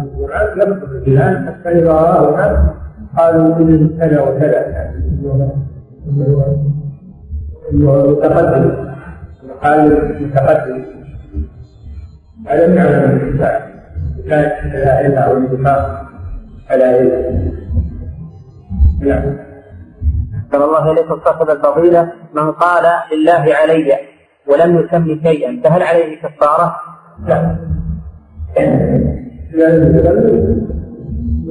[0.00, 2.58] القرآن يذكر الإنسان حتى إذا رآه الناس.
[3.16, 4.92] قالوا إن كذا وكذا.
[7.72, 8.88] متقدم.
[9.62, 9.88] قال
[10.22, 10.84] متقدم.
[12.46, 13.62] هذا من علامة الساعة
[14.28, 16.06] كانت الأئمة أو الاتفاق
[16.70, 17.52] على علم.
[19.00, 19.48] نعم.
[20.54, 23.92] الله إليكم صاحب الفضيلة من قال لله علي
[24.46, 26.76] ولم يسمي شيئا فهل عليه كفارة؟
[27.26, 27.56] لا.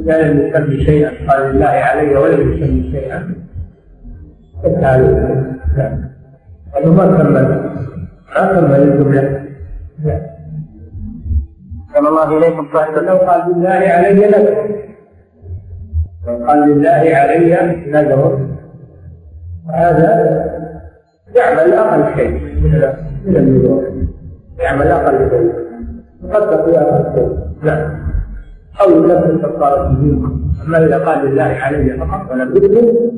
[0.06, 3.36] لا لم يسمي شيئا قال لله علي ولم يسمي شيئا.
[5.78, 6.00] لا.
[6.76, 7.34] هذا ما كمل؟
[8.36, 9.46] ما كمل الجملة
[10.06, 10.22] لا.
[11.94, 14.56] صلى الله إليكم صاحب لو قال لله علي نذر
[16.28, 17.54] لو قال لله علي
[17.88, 18.48] نذر
[19.74, 20.10] هذا
[21.36, 22.32] يعمل أقل شيء.
[23.26, 23.84] من النذور
[24.60, 25.54] يعمل أقل شيء.
[26.24, 27.38] يقدر في أقل شيء.
[27.64, 28.07] نعم
[28.82, 33.18] أو يلبس كفارة اليمين أما إذا قال لله علي فقط ولم يذكر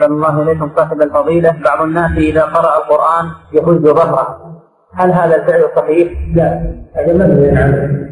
[0.00, 1.56] لم الله إليكم صاحب الفضيلة.
[1.64, 4.56] بعض الناس إذا قرأ القرآن يهز ظهره.
[4.94, 6.62] هل هذا الفعل صحيح؟ لا
[6.94, 8.06] هذا منهي عنه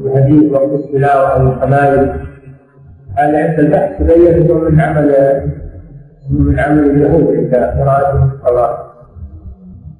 [0.00, 2.26] الحديث وقت التلاوة أو الخبائر
[3.18, 5.42] هذا عند البحث تبين أنه من عمل
[6.30, 8.78] من عمل اليهود عند قراءة الصلاة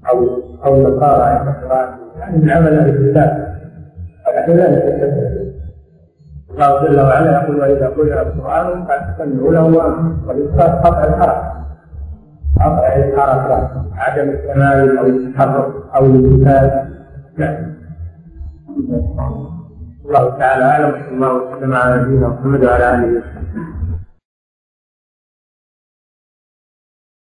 [0.08, 0.28] أو
[0.64, 3.45] أو النصارى عند قراءة يعني من عمل أهل الكتاب
[4.36, 5.52] نحن لا نتكلم
[6.50, 9.64] الله جل وعلا يقول وإذا قرئ القرآن فاستمعوا له
[10.26, 11.38] والإسقاط قطع الحرف
[12.60, 16.70] قطع الحرف عدم التمايل أو التحرك أو الانتفاذ
[17.36, 17.66] لا
[20.06, 23.85] الله تعالى أعلم صلى الله وسلم على نبينا محمد وعلى آله وصحبه.